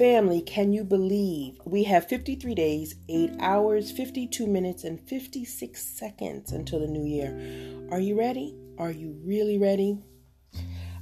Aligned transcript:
Family, 0.00 0.40
can 0.40 0.72
you 0.72 0.82
believe 0.82 1.60
we 1.66 1.82
have 1.82 2.08
53 2.08 2.54
days, 2.54 2.94
8 3.10 3.32
hours, 3.38 3.90
52 3.90 4.46
minutes, 4.46 4.82
and 4.82 4.98
56 4.98 5.78
seconds 5.78 6.52
until 6.52 6.80
the 6.80 6.86
new 6.86 7.04
year? 7.04 7.38
Are 7.92 8.00
you 8.00 8.18
ready? 8.18 8.56
Are 8.78 8.90
you 8.90 9.20
really 9.22 9.58
ready? 9.58 9.98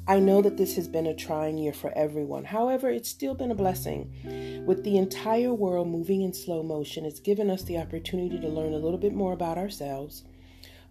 I 0.09 0.19
know 0.19 0.43
that 0.43 0.57
this 0.57 0.75
has 0.75 0.89
been 0.89 1.07
a 1.07 1.15
trying 1.15 1.59
year 1.59 1.73
for 1.73 1.93
everyone. 1.97 2.45
However, 2.45 2.91
it's 2.91 3.09
still 3.09 3.37
been 3.37 3.53
a 3.53 3.55
blessing. 3.55 4.65
With 4.67 4.83
the 4.83 4.97
entire 4.97 5.55
world 5.55 5.87
moving 5.87 6.23
in 6.23 6.33
slow 6.33 6.65
motion, 6.65 7.05
it's 7.05 7.21
given 7.21 7.51
us 7.51 7.63
the 7.63 7.79
opportunity 7.79 8.41
to 8.41 8.49
learn 8.49 8.73
a 8.73 8.79
little 8.79 8.99
bit 8.99 9.15
more 9.15 9.33
about 9.33 9.59
ourselves, 9.59 10.25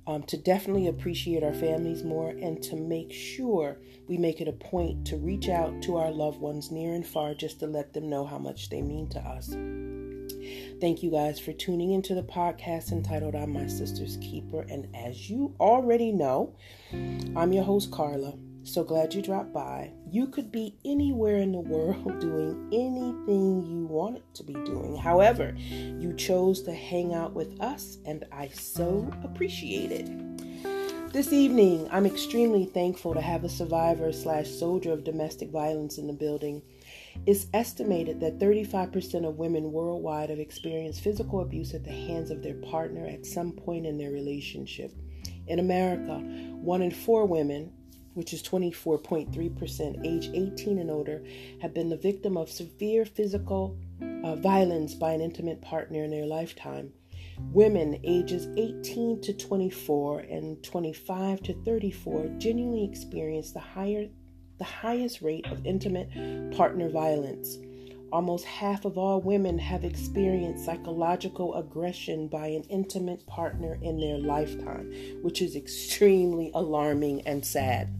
um, 0.07 0.23
to 0.23 0.37
definitely 0.37 0.87
appreciate 0.87 1.43
our 1.43 1.53
families 1.53 2.03
more, 2.03 2.29
and 2.29 2.63
to 2.63 2.75
make 2.75 3.11
sure 3.11 3.77
we 4.07 4.17
make 4.17 4.39
it 4.39 4.47
a 4.47 4.53
point 4.53 5.05
to 5.07 5.17
reach 5.17 5.49
out 5.49 5.81
to 5.83 5.97
our 5.97 6.09
loved 6.09 6.39
ones 6.39 6.71
near 6.71 6.95
and 6.95 7.05
far 7.05 7.33
just 7.33 7.59
to 7.59 7.67
let 7.67 7.93
them 7.93 8.09
know 8.09 8.25
how 8.25 8.39
much 8.39 8.69
they 8.69 8.81
mean 8.81 9.09
to 9.09 9.19
us. 9.19 9.49
Thank 10.79 11.03
you 11.03 11.11
guys 11.11 11.39
for 11.39 11.51
tuning 11.51 11.91
into 11.91 12.15
the 12.15 12.23
podcast 12.23 12.91
entitled 12.91 13.35
I'm 13.35 13.51
My 13.51 13.61
Sista's 13.61 14.17
Keeper. 14.17 14.65
And 14.69 14.87
as 14.95 15.29
you 15.29 15.53
already 15.59 16.11
know, 16.11 16.55
I'm 17.35 17.51
your 17.51 17.63
host, 17.63 17.91
Carla. 17.91 18.33
So 18.67 18.83
glad 18.83 19.13
you 19.13 19.21
dropped 19.21 19.53
by. 19.53 19.93
You 20.11 20.27
could 20.27 20.51
be 20.51 20.75
anywhere 20.83 21.37
in 21.37 21.53
the 21.53 21.59
world 21.61 22.19
doing 22.19 22.67
anything 22.73 23.65
you 23.65 23.85
wanted 23.85 24.23
to 24.33 24.43
be 24.43 24.51
doing. 24.51 24.97
However, 24.97 25.55
you 25.57 26.13
chose 26.17 26.63
to 26.63 26.73
hang 26.73 27.13
out 27.13 27.31
with 27.33 27.61
us, 27.61 27.97
and 28.05 28.25
I 28.29 28.49
so 28.49 29.09
appreciate 29.23 29.93
it. 29.93 31.13
This 31.13 31.31
evening, 31.31 31.87
I'm 31.93 32.05
extremely 32.05 32.65
thankful 32.65 33.13
to 33.13 33.21
have 33.21 33.45
a 33.45 33.49
survivor 33.49 34.11
slash 34.11 34.49
soldier 34.49 34.91
of 34.91 35.05
domestic 35.05 35.49
violence 35.49 35.97
in 35.97 36.07
the 36.07 36.13
building. 36.13 36.61
It's 37.25 37.47
estimated 37.53 38.19
that 38.19 38.37
35% 38.37 39.25
of 39.25 39.37
women 39.37 39.71
worldwide 39.71 40.29
have 40.29 40.39
experienced 40.39 41.05
physical 41.05 41.39
abuse 41.39 41.73
at 41.73 41.85
the 41.85 41.91
hands 41.91 42.31
of 42.31 42.43
their 42.43 42.55
partner 42.55 43.07
at 43.07 43.25
some 43.25 43.53
point 43.53 43.85
in 43.85 43.97
their 43.97 44.11
relationship. 44.11 44.91
In 45.47 45.59
America, 45.59 46.17
one 46.59 46.81
in 46.81 46.91
four 46.91 47.25
women, 47.25 47.71
which 48.17 48.33
is 48.33 48.41
24.3%, 48.41 50.03
age 50.03 50.31
18 50.33 50.79
and 50.79 50.89
older, 50.89 51.23
have 51.61 51.71
been 51.71 51.87
the 51.87 51.95
victim 51.95 52.35
of 52.35 52.49
severe 52.49 53.05
physical 53.05 53.77
uh, 54.23 54.35
violence 54.37 54.95
by 54.95 55.11
an 55.11 55.21
intimate 55.21 55.61
partner 55.61 56.03
in 56.03 56.09
their 56.09 56.25
lifetime. 56.25 56.91
Women 57.51 57.99
ages 58.03 58.47
18 58.57 59.21
to 59.21 59.33
24 59.33 60.21
and 60.21 60.63
25 60.63 61.43
to 61.43 61.53
34 61.63 62.31
genuinely 62.39 62.83
experience 62.83 63.51
the 63.51 63.59
higher 63.59 64.07
the 64.57 64.63
highest 64.63 65.21
rate 65.21 65.45
of 65.51 65.63
intimate 65.63 66.09
partner 66.57 66.89
violence. 66.89 67.59
Almost 68.11 68.45
half 68.45 68.85
of 68.85 68.97
all 68.97 69.21
women 69.21 69.59
have 69.59 69.83
experienced 69.83 70.65
psychological 70.65 71.53
aggression 71.53 72.27
by 72.27 72.47
an 72.47 72.63
intimate 72.63 73.27
partner 73.27 73.77
in 73.83 73.99
their 73.99 74.17
lifetime, 74.17 74.91
which 75.21 75.43
is 75.43 75.55
extremely 75.55 76.49
alarming 76.55 77.21
and 77.27 77.45
sad. 77.45 77.93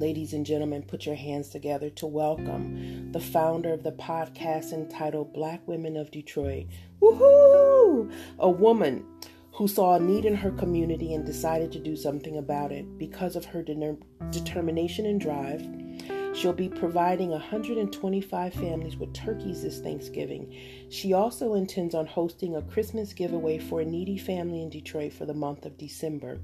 Ladies 0.00 0.32
and 0.32 0.46
gentlemen, 0.46 0.82
put 0.82 1.04
your 1.04 1.14
hands 1.14 1.50
together 1.50 1.90
to 1.90 2.06
welcome 2.06 3.12
the 3.12 3.20
founder 3.20 3.74
of 3.74 3.82
the 3.82 3.92
podcast 3.92 4.72
entitled 4.72 5.34
Black 5.34 5.60
Women 5.68 5.98
of 5.98 6.10
Detroit. 6.10 6.68
Woohoo! 7.02 8.10
A 8.38 8.48
woman 8.48 9.04
who 9.52 9.68
saw 9.68 9.96
a 9.96 10.00
need 10.00 10.24
in 10.24 10.34
her 10.34 10.52
community 10.52 11.12
and 11.12 11.26
decided 11.26 11.70
to 11.72 11.78
do 11.78 11.96
something 11.96 12.38
about 12.38 12.72
it 12.72 12.96
because 12.96 13.36
of 13.36 13.44
her 13.44 13.62
de- 13.62 13.98
determination 14.30 15.04
and 15.04 15.20
drive. 15.20 15.68
She'll 16.34 16.54
be 16.54 16.70
providing 16.70 17.28
125 17.28 18.54
families 18.54 18.96
with 18.96 19.12
turkeys 19.12 19.60
this 19.60 19.80
Thanksgiving. 19.80 20.56
She 20.88 21.12
also 21.12 21.52
intends 21.52 21.94
on 21.94 22.06
hosting 22.06 22.56
a 22.56 22.62
Christmas 22.62 23.12
giveaway 23.12 23.58
for 23.58 23.82
a 23.82 23.84
needy 23.84 24.16
family 24.16 24.62
in 24.62 24.70
Detroit 24.70 25.12
for 25.12 25.26
the 25.26 25.34
month 25.34 25.66
of 25.66 25.76
December. 25.76 26.38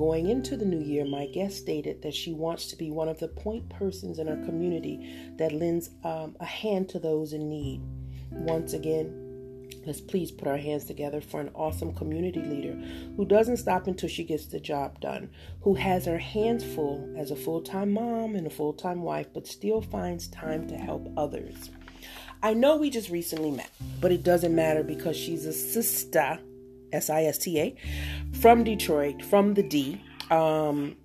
Going 0.00 0.30
into 0.30 0.56
the 0.56 0.64
new 0.64 0.80
year, 0.80 1.04
my 1.04 1.26
guest 1.26 1.58
stated 1.58 2.00
that 2.00 2.14
she 2.14 2.32
wants 2.32 2.68
to 2.68 2.76
be 2.76 2.90
one 2.90 3.10
of 3.10 3.18
the 3.18 3.28
point 3.28 3.68
persons 3.68 4.18
in 4.18 4.30
our 4.30 4.42
community 4.46 5.14
that 5.36 5.52
lends 5.52 5.90
um, 6.04 6.34
a 6.40 6.46
hand 6.46 6.88
to 6.88 6.98
those 6.98 7.34
in 7.34 7.50
need. 7.50 7.82
Once 8.30 8.72
again, 8.72 9.26
Let's 9.84 10.00
please 10.00 10.30
put 10.30 10.48
our 10.48 10.56
hands 10.56 10.86
together 10.86 11.20
for 11.20 11.40
an 11.40 11.50
awesome 11.54 11.94
community 11.94 12.42
leader 12.42 12.72
who 13.16 13.26
doesn't 13.26 13.58
stop 13.58 13.86
until 13.86 14.08
she 14.08 14.24
gets 14.24 14.46
the 14.46 14.60
job 14.60 15.00
done, 15.00 15.30
who 15.62 15.74
has 15.74 16.06
her 16.06 16.18
hands 16.18 16.64
full 16.64 17.14
as 17.16 17.30
a 17.30 17.36
full 17.36 17.60
time 17.60 17.92
mom 17.92 18.36
and 18.36 18.46
a 18.46 18.50
full 18.50 18.72
time 18.72 19.02
wife, 19.02 19.28
but 19.34 19.46
still 19.46 19.82
finds 19.82 20.28
time 20.28 20.66
to 20.68 20.76
help 20.76 21.12
others. 21.16 21.70
I 22.42 22.54
know 22.54 22.76
we 22.76 22.88
just 22.88 23.10
recently 23.10 23.50
met, 23.50 23.70
but 24.00 24.12
it 24.12 24.22
doesn't 24.22 24.54
matter 24.54 24.82
because 24.82 25.16
she's 25.16 25.44
a 25.44 25.52
sister, 25.52 26.38
S 26.92 27.10
I 27.10 27.24
S 27.24 27.38
T 27.38 27.58
A, 27.60 27.74
from 28.32 28.64
Detroit, 28.64 29.22
from 29.22 29.54
the 29.54 29.62
D. 29.62 30.02
Um, 30.30 30.96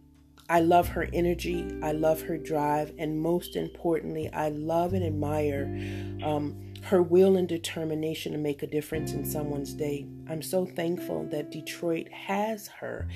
I 0.48 0.60
love 0.60 0.90
her 0.90 1.10
energy, 1.12 1.76
I 1.82 1.92
love 1.92 2.22
her 2.22 2.38
drive, 2.38 2.94
and 3.00 3.20
most 3.20 3.56
importantly, 3.56 4.30
I 4.32 4.50
love 4.50 4.94
and 4.94 5.04
admire 5.04 5.66
um, 6.24 6.74
her 6.84 7.02
will 7.02 7.36
and 7.36 7.48
determination 7.48 8.32
to 8.34 8.38
make 8.38 8.62
a 8.62 8.68
difference 8.68 9.14
in 9.14 9.26
someone's 9.26 9.74
day. 9.74 10.06
I'm 10.30 10.44
so 10.44 10.68
thankful 10.68 11.24
that 11.32 11.50
Detroit 11.50 12.10
has 12.12 12.68
her 12.68 13.08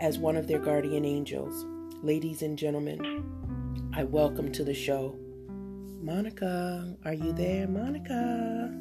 as 0.00 0.18
one 0.18 0.38
of 0.38 0.46
their 0.46 0.58
guardian 0.58 1.04
angels. 1.04 1.66
Ladies 2.02 2.40
and 2.40 2.56
gentlemen, 2.56 3.90
I 3.94 4.04
welcome 4.04 4.50
to 4.52 4.64
the 4.64 4.72
show 4.72 5.14
Monica. 6.00 6.96
Are 7.04 7.12
you 7.12 7.32
there, 7.32 7.68
Monica? 7.68 8.72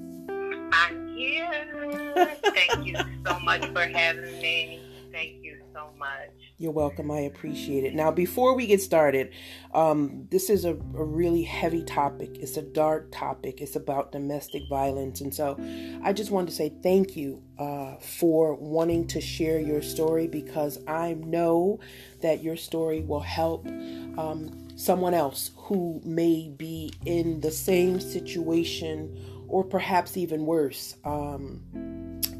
Thank 1.17 2.85
you 2.85 2.95
so 3.25 3.39
much 3.39 3.65
for 3.67 3.81
having 3.87 4.39
me. 4.39 4.81
Thank 5.11 5.43
you 5.43 5.57
so 5.73 5.89
much. 5.97 6.29
You're 6.59 6.71
welcome. 6.71 7.09
I 7.09 7.21
appreciate 7.21 7.83
it. 7.83 7.95
Now, 7.95 8.11
before 8.11 8.55
we 8.55 8.67
get 8.67 8.81
started, 8.81 9.31
um, 9.73 10.27
this 10.29 10.49
is 10.49 10.65
a, 10.65 10.73
a, 10.73 11.03
really 11.03 11.43
heavy 11.43 11.83
topic. 11.83 12.37
It's 12.39 12.57
a 12.57 12.61
dark 12.61 13.11
topic. 13.11 13.61
It's 13.61 13.75
about 13.75 14.11
domestic 14.11 14.63
violence. 14.69 15.21
And 15.21 15.33
so 15.33 15.59
I 16.03 16.13
just 16.13 16.29
wanted 16.29 16.49
to 16.49 16.55
say 16.55 16.73
thank 16.83 17.15
you 17.15 17.41
uh, 17.57 17.95
for 17.97 18.55
wanting 18.55 19.07
to 19.07 19.21
share 19.21 19.59
your 19.59 19.81
story 19.81 20.27
because 20.27 20.79
I 20.87 21.13
know 21.13 21.79
that 22.21 22.43
your 22.43 22.57
story 22.57 23.01
will 23.01 23.21
help 23.21 23.65
um, 23.65 24.67
someone 24.75 25.13
else 25.13 25.51
who 25.55 26.01
may 26.03 26.49
be 26.55 26.93
in 27.05 27.41
the 27.41 27.51
same 27.51 27.99
situation 27.99 29.36
or 29.47 29.63
perhaps 29.63 30.17
even 30.17 30.45
worse. 30.45 30.95
Um, 31.05 31.61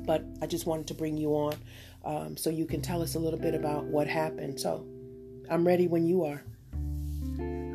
but 0.06 0.24
I 0.42 0.48
just 0.48 0.66
wanted 0.66 0.88
to 0.88 0.94
bring 0.94 1.18
you 1.18 1.32
on 1.32 1.56
um, 2.06 2.38
so 2.38 2.50
you 2.50 2.66
can 2.66 2.82
tell 2.82 3.02
us 3.02 3.16
a 3.16 3.20
little 3.20 3.40
bit 3.40 3.54
about 3.54 3.84
what 3.84 4.08
happened. 4.08 4.60
So 4.60 4.86
I'm 5.50 5.68
ready 5.68 5.88
when 5.88 6.06
you 6.06 6.24
are. 6.24 6.42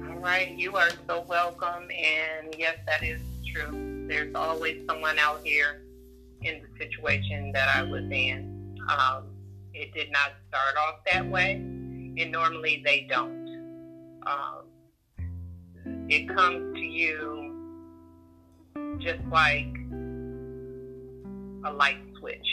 All 0.09 0.19
right, 0.19 0.53
you 0.57 0.77
are 0.77 0.91
so 1.07 1.25
welcome. 1.29 1.91
And 1.91 2.55
yes, 2.59 2.79
that 2.87 3.03
is 3.03 3.21
true. 3.53 4.07
There's 4.09 4.35
always 4.35 4.85
someone 4.87 5.19
out 5.19 5.41
here 5.45 5.83
in 6.41 6.63
the 6.63 6.85
situation 6.85 7.53
that 7.53 7.69
I 7.77 7.83
was 7.83 8.05
in. 8.11 8.79
Um, 8.89 9.25
it 9.75 9.93
did 9.95 10.11
not 10.11 10.33
start 10.49 10.77
off 10.77 11.01
that 11.11 11.27
way, 11.29 11.53
and 11.53 12.33
normally 12.33 12.83
they 12.85 13.07
don't. 13.09 13.43
Um, 14.27 14.65
it 16.09 16.29
comes 16.29 16.75
to 16.75 16.81
you 16.81 17.52
just 19.03 19.25
like 19.31 19.67
a 21.65 21.73
light 21.73 21.99
switch 22.19 22.47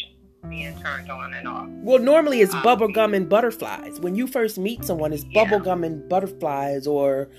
being 0.49 0.77
turned 0.79 1.11
on 1.11 1.33
and 1.33 1.47
off. 1.47 1.67
Well, 1.69 1.99
normally 1.99 2.41
it's 2.41 2.53
um, 2.53 2.63
bubblegum 2.63 3.15
and 3.15 3.29
butterflies. 3.29 3.99
When 3.99 4.15
you 4.15 4.27
first 4.27 4.57
meet 4.57 4.85
someone, 4.85 5.13
it's 5.13 5.25
yeah. 5.25 5.45
bubblegum 5.45 5.85
and 5.85 6.07
butterflies 6.09 6.87
or 6.87 7.29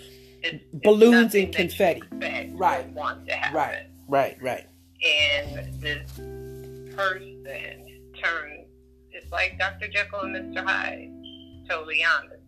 it's, 0.43 0.62
balloons 0.73 1.35
it's 1.35 1.46
and 1.46 1.55
confetti. 1.55 2.02
right. 2.55 2.88
Want 2.93 3.26
to 3.26 3.35
happen. 3.35 3.56
Right. 3.56 3.87
Right. 4.08 4.37
Right. 4.40 4.67
And 5.05 5.81
this 5.81 6.11
person 6.94 7.44
turns. 8.23 8.67
It's 9.12 9.31
like 9.32 9.58
Dr. 9.58 9.88
Jekyll 9.88 10.20
and 10.20 10.55
Mr. 10.55 10.64
Hyde. 10.64 11.11
Totally 11.69 12.05
honest. 12.05 12.43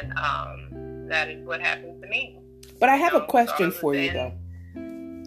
And 0.00 0.12
um, 0.18 1.08
that 1.08 1.28
is 1.28 1.44
what 1.46 1.60
happened 1.60 2.02
to 2.02 2.08
me. 2.08 2.38
But 2.78 2.88
I 2.88 2.96
have 2.96 3.12
know, 3.12 3.20
a 3.20 3.26
question 3.26 3.70
so 3.72 3.78
for 3.78 3.94
you, 3.94 4.12
though. 4.12 4.32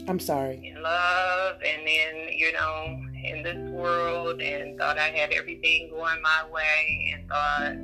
I'm 0.09 0.19
sorry. 0.19 0.65
In 0.65 0.81
love, 0.81 1.57
and 1.63 1.87
then 1.87 2.33
you 2.33 2.51
know, 2.53 2.99
in 3.23 3.43
this 3.43 3.69
world 3.69 4.41
and 4.41 4.75
thought 4.75 4.97
I 4.97 5.09
had 5.09 5.31
everything 5.31 5.91
going 5.91 6.19
my 6.23 6.49
way 6.51 7.13
and 7.13 7.29
thought 7.29 7.77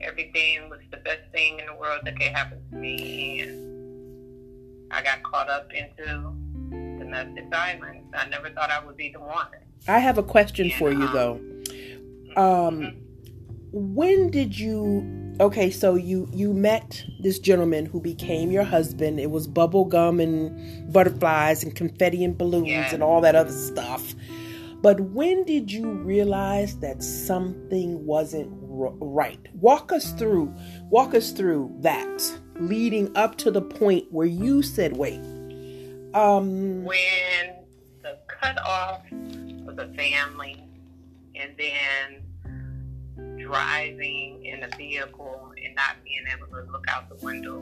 everything 0.00 0.70
was 0.70 0.78
the 0.92 0.98
best 0.98 1.22
thing 1.32 1.58
in 1.58 1.66
the 1.66 1.74
world 1.74 2.02
that 2.04 2.16
could 2.16 2.28
happen 2.28 2.60
to 2.70 2.76
me. 2.76 3.40
And 3.40 4.92
I 4.92 5.02
got 5.02 5.24
caught 5.24 5.50
up 5.50 5.72
into 5.74 6.32
domestic 6.70 7.50
violence. 7.50 8.06
I 8.14 8.28
never 8.28 8.50
thought 8.50 8.70
I 8.70 8.84
would 8.86 8.96
be 8.96 9.10
the 9.12 9.18
one. 9.18 9.48
I 9.88 9.98
have 9.98 10.18
a 10.18 10.22
question 10.22 10.66
and, 10.66 10.74
for 10.74 10.92
you, 10.92 11.02
um, 11.02 11.12
though. 11.12 11.32
Um, 12.40 12.80
mm-hmm. 12.80 12.98
When 13.72 14.30
did 14.30 14.56
you 14.56 15.17
Okay, 15.40 15.70
so 15.70 15.94
you 15.94 16.28
you 16.32 16.52
met 16.52 17.04
this 17.20 17.38
gentleman 17.38 17.86
who 17.86 18.00
became 18.00 18.50
your 18.50 18.64
husband. 18.64 19.20
It 19.20 19.30
was 19.30 19.46
bubble 19.46 19.84
gum 19.84 20.18
and 20.18 20.92
butterflies 20.92 21.62
and 21.62 21.74
confetti 21.76 22.24
and 22.24 22.36
balloons 22.36 22.66
Yeah. 22.68 22.92
and 22.92 23.02
all 23.04 23.20
that 23.20 23.36
other 23.36 23.52
stuff. 23.52 24.14
But 24.82 24.98
when 25.00 25.44
did 25.44 25.70
you 25.70 25.90
realize 25.90 26.78
that 26.80 27.02
something 27.04 28.04
wasn't 28.04 28.50
r- 28.68 28.92
right? 28.98 29.38
Walk 29.54 29.92
us 29.92 30.10
through 30.12 30.52
walk 30.90 31.14
us 31.14 31.30
through 31.30 31.72
that 31.80 32.38
leading 32.58 33.16
up 33.16 33.36
to 33.38 33.52
the 33.52 33.62
point 33.62 34.06
where 34.10 34.26
you 34.26 34.62
said, 34.62 34.96
"Wait." 34.96 35.20
Um 36.14 36.84
when 36.84 37.54
the 38.02 38.18
cutoff 38.26 39.02
of 39.68 39.76
the 39.76 39.86
family 39.96 40.64
and 41.36 41.52
then 41.56 42.22
driving 43.52 44.44
in 44.44 44.62
a 44.62 44.68
vehicle 44.76 45.52
and 45.64 45.74
not 45.74 45.96
being 46.04 46.24
able 46.36 46.46
to 46.48 46.70
look 46.70 46.84
out 46.88 47.08
the 47.08 47.24
window, 47.24 47.60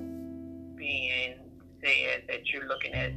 being 0.76 1.34
said 1.80 2.24
that 2.28 2.48
you're 2.52 2.66
looking 2.66 2.92
at 2.92 3.12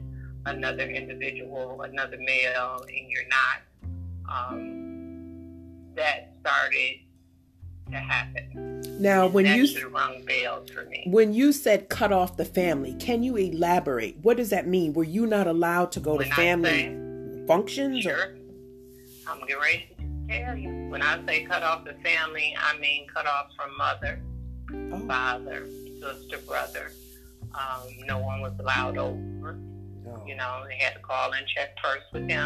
another 0.45 0.83
individual, 0.83 1.81
another 1.81 2.17
male, 2.19 2.85
and 2.87 3.09
you're 3.09 3.27
not, 3.27 4.51
um, 4.53 5.65
that 5.95 6.31
started 6.41 6.99
to 7.91 7.95
happen. 7.97 8.81
now 9.01 9.25
when 9.27 9.47
you 9.47 9.65
should 9.65 9.91
have 9.91 10.69
for 10.69 10.85
me. 10.85 11.03
when 11.07 11.33
you 11.33 11.51
said 11.51 11.89
cut 11.89 12.11
off 12.11 12.37
the 12.37 12.45
family, 12.45 12.93
can 12.99 13.23
you 13.23 13.35
elaborate? 13.35 14.15
What 14.21 14.37
does 14.37 14.51
that 14.51 14.67
mean? 14.67 14.93
Were 14.93 15.03
you 15.03 15.25
not 15.25 15.47
allowed 15.47 15.91
to 15.93 15.99
go 15.99 16.15
When 16.17 16.27
to 16.29 16.35
family 16.35 16.69
say- 16.69 17.45
functions 17.47 18.05
or 18.05 18.09
Sure. 18.15 18.35
I'm 19.27 19.39
getting 19.41 19.59
ready 19.59 19.87
to 19.97 19.98
tell 20.29 20.55
you. 20.57 20.69
When 20.89 21.01
I 21.01 21.25
say 21.25 21.43
cut 21.45 21.63
off 21.63 21.85
the 21.85 21.93
family, 22.03 22.55
I 22.57 22.77
mean 22.79 23.07
cut 23.13 23.25
off 23.25 23.47
from 23.55 23.75
mother, 23.77 24.21
Oh. 24.93 25.07
father, 25.07 25.67
sister, 25.99 26.37
brother. 26.47 26.91
Um, 27.53 27.81
no 28.05 28.19
one 28.19 28.41
was 28.41 28.53
allowed 28.59 28.97
over. 28.97 29.53
No. 30.03 30.23
You 30.27 30.35
know, 30.35 30.63
they 30.67 30.75
had 30.77 30.93
to 30.93 30.99
call 30.99 31.31
and 31.33 31.45
check 31.47 31.75
first 31.83 32.05
with. 32.13 32.29
Yeah. 32.29 32.45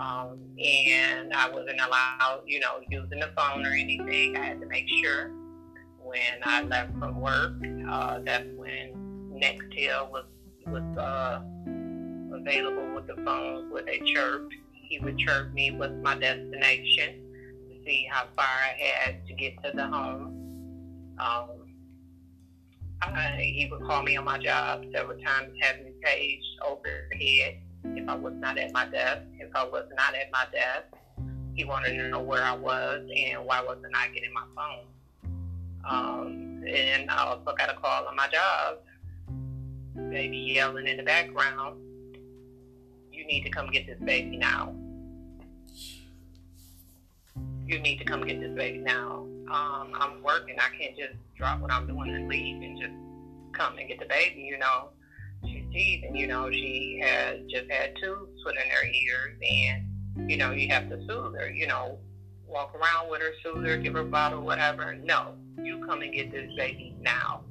Um, 0.00 0.38
and 0.58 1.32
I 1.32 1.48
wasn't 1.50 1.80
allowed, 1.80 2.42
you 2.46 2.58
know, 2.60 2.80
using 2.88 3.20
the 3.20 3.30
phone 3.36 3.66
or 3.66 3.70
anything. 3.72 4.36
I 4.36 4.44
had 4.44 4.60
to 4.60 4.66
make 4.66 4.88
sure 5.02 5.30
when 6.02 6.40
I 6.44 6.62
left 6.62 6.92
from 6.98 7.20
work, 7.20 7.52
uh, 7.88 8.20
that's 8.24 8.48
when 8.56 8.94
Nextel 9.40 10.10
was 10.10 10.24
was 10.66 10.98
uh, 10.98 11.40
available 12.34 12.94
with 12.94 13.06
the 13.06 13.16
phones 13.24 13.72
where 13.72 13.82
they 13.82 14.00
chirped. 14.00 14.54
He 14.88 14.98
would 15.00 15.18
chirp 15.18 15.52
me 15.52 15.70
what's 15.70 15.92
my 16.02 16.14
destination 16.14 17.20
to 17.68 17.84
see 17.84 18.08
how 18.10 18.24
far 18.34 18.46
I 18.46 18.76
had 18.80 19.26
to 19.26 19.34
get 19.34 19.62
to 19.62 19.70
the 19.74 19.86
home. 19.86 21.14
Um, 21.18 21.48
I, 23.02 23.36
he 23.38 23.68
would 23.70 23.82
call 23.82 24.02
me 24.02 24.16
on 24.16 24.24
my 24.24 24.38
job 24.38 24.84
several 24.94 25.18
times, 25.20 25.52
have 25.60 25.76
me 25.84 25.92
paged 26.02 26.44
overhead 26.66 27.58
if 27.84 28.08
I 28.08 28.14
was 28.14 28.34
not 28.36 28.58
at 28.58 28.72
my 28.72 28.86
desk. 28.86 29.22
If 29.38 29.54
I 29.54 29.64
was 29.64 29.84
not 29.94 30.14
at 30.14 30.30
my 30.32 30.46
desk, 30.52 30.86
he 31.54 31.64
wanted 31.64 31.96
to 31.98 32.08
know 32.08 32.20
where 32.20 32.42
I 32.42 32.56
was 32.56 33.06
and 33.14 33.44
why 33.44 33.62
wasn't 33.62 33.94
I 33.94 34.08
getting 34.08 34.32
my 34.32 34.44
phone. 34.56 34.86
Um, 35.88 36.64
and 36.66 37.10
I 37.10 37.24
also 37.24 37.54
got 37.56 37.70
a 37.70 37.74
call 37.74 38.06
on 38.06 38.16
my 38.16 38.28
job, 38.28 38.78
baby 40.10 40.36
yelling 40.54 40.86
in 40.86 40.96
the 40.96 41.02
background, 41.02 41.80
you 43.18 43.26
need 43.26 43.42
to 43.42 43.50
come 43.50 43.70
get 43.70 43.86
this 43.86 43.98
baby 43.98 44.36
now. 44.36 44.72
You 47.66 47.80
need 47.80 47.98
to 47.98 48.04
come 48.04 48.24
get 48.24 48.40
this 48.40 48.54
baby 48.54 48.78
now. 48.78 49.26
Um, 49.50 49.92
I'm 49.94 50.22
working. 50.22 50.56
I 50.58 50.68
can't 50.80 50.96
just 50.96 51.14
drop 51.36 51.60
what 51.60 51.72
I'm 51.72 51.86
doing 51.86 52.14
and 52.14 52.28
leave 52.28 52.62
and 52.62 52.78
just 52.78 52.92
come 53.52 53.76
and 53.76 53.88
get 53.88 53.98
the 53.98 54.06
baby, 54.06 54.42
you 54.42 54.56
know. 54.56 54.90
She's 55.44 55.64
teething, 55.72 56.16
you 56.16 56.26
know, 56.26 56.50
she 56.50 57.00
has 57.02 57.40
just 57.48 57.70
had 57.70 57.94
tubes 58.02 58.40
put 58.44 58.54
in 58.54 58.70
her 58.70 58.84
ears 58.84 59.36
and, 59.48 60.30
you 60.30 60.36
know, 60.36 60.50
you 60.50 60.68
have 60.68 60.88
to 60.88 60.96
soothe 61.06 61.34
her, 61.34 61.50
you 61.50 61.66
know, 61.66 61.98
walk 62.46 62.74
around 62.74 63.10
with 63.10 63.20
her, 63.20 63.32
soothe 63.42 63.64
her, 63.64 63.76
give 63.76 63.94
her 63.94 64.00
a 64.00 64.04
bottle, 64.04 64.40
whatever. 64.40 64.96
No, 64.96 65.34
you 65.62 65.84
come 65.86 66.02
and 66.02 66.12
get 66.12 66.32
this 66.32 66.50
baby 66.56 66.96
now. 67.00 67.44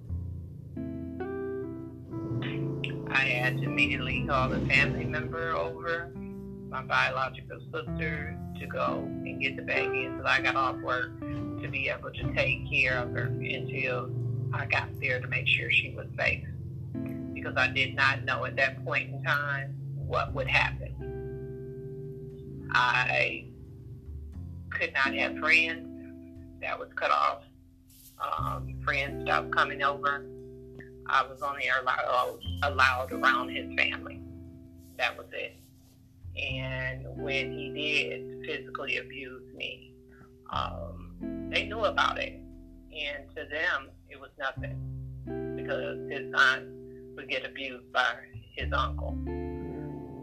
I 3.17 3.21
had 3.21 3.57
to 3.57 3.63
immediately 3.63 4.23
call 4.27 4.53
a 4.53 4.59
family 4.67 5.03
member 5.03 5.49
over, 5.49 6.11
my 6.69 6.83
biological 6.83 7.59
sister, 7.73 8.37
to 8.59 8.67
go 8.67 8.99
and 9.07 9.41
get 9.41 9.55
the 9.55 9.63
baby 9.63 10.05
until 10.05 10.27
I 10.27 10.39
got 10.39 10.55
off 10.55 10.75
work 10.81 11.19
to 11.19 11.67
be 11.67 11.89
able 11.89 12.11
to 12.11 12.33
take 12.35 12.69
care 12.69 12.99
of 12.99 13.09
her 13.13 13.23
until 13.23 14.11
I 14.53 14.67
got 14.67 14.89
there 15.01 15.19
to 15.19 15.27
make 15.27 15.47
sure 15.47 15.71
she 15.71 15.95
was 15.95 16.05
safe. 16.15 16.45
Because 17.33 17.55
I 17.57 17.69
did 17.69 17.95
not 17.95 18.23
know 18.23 18.45
at 18.45 18.55
that 18.57 18.85
point 18.85 19.09
in 19.09 19.23
time 19.23 19.73
what 19.95 20.31
would 20.35 20.47
happen. 20.47 20.93
I 22.71 23.45
could 24.69 24.93
not 24.93 25.15
have 25.15 25.39
friends. 25.39 25.87
That 26.61 26.77
was 26.77 26.89
cut 26.95 27.09
off. 27.09 27.41
Um, 28.21 28.75
friends 28.85 29.23
stopped 29.23 29.55
coming 29.55 29.81
over. 29.81 30.23
I 31.09 31.23
was 31.23 31.41
only 31.41 31.63
allowed, 31.81 32.39
allowed 32.63 33.11
around 33.11 33.49
his 33.49 33.73
family. 33.77 34.21
That 34.97 35.17
was 35.17 35.27
it. 35.31 35.55
And 36.37 37.05
when 37.17 37.51
he 37.51 37.69
did 37.69 38.45
physically 38.45 38.97
abuse 38.97 39.53
me, 39.55 39.93
um, 40.51 41.49
they 41.51 41.65
knew 41.65 41.85
about 41.85 42.19
it. 42.19 42.33
And 42.33 43.29
to 43.35 43.45
them, 43.49 43.89
it 44.09 44.19
was 44.19 44.29
nothing 44.39 44.77
because 45.55 46.09
his 46.09 46.33
aunt 46.35 46.65
would 47.15 47.29
get 47.29 47.45
abused 47.45 47.91
by 47.91 48.15
his 48.55 48.71
uncle. 48.73 49.17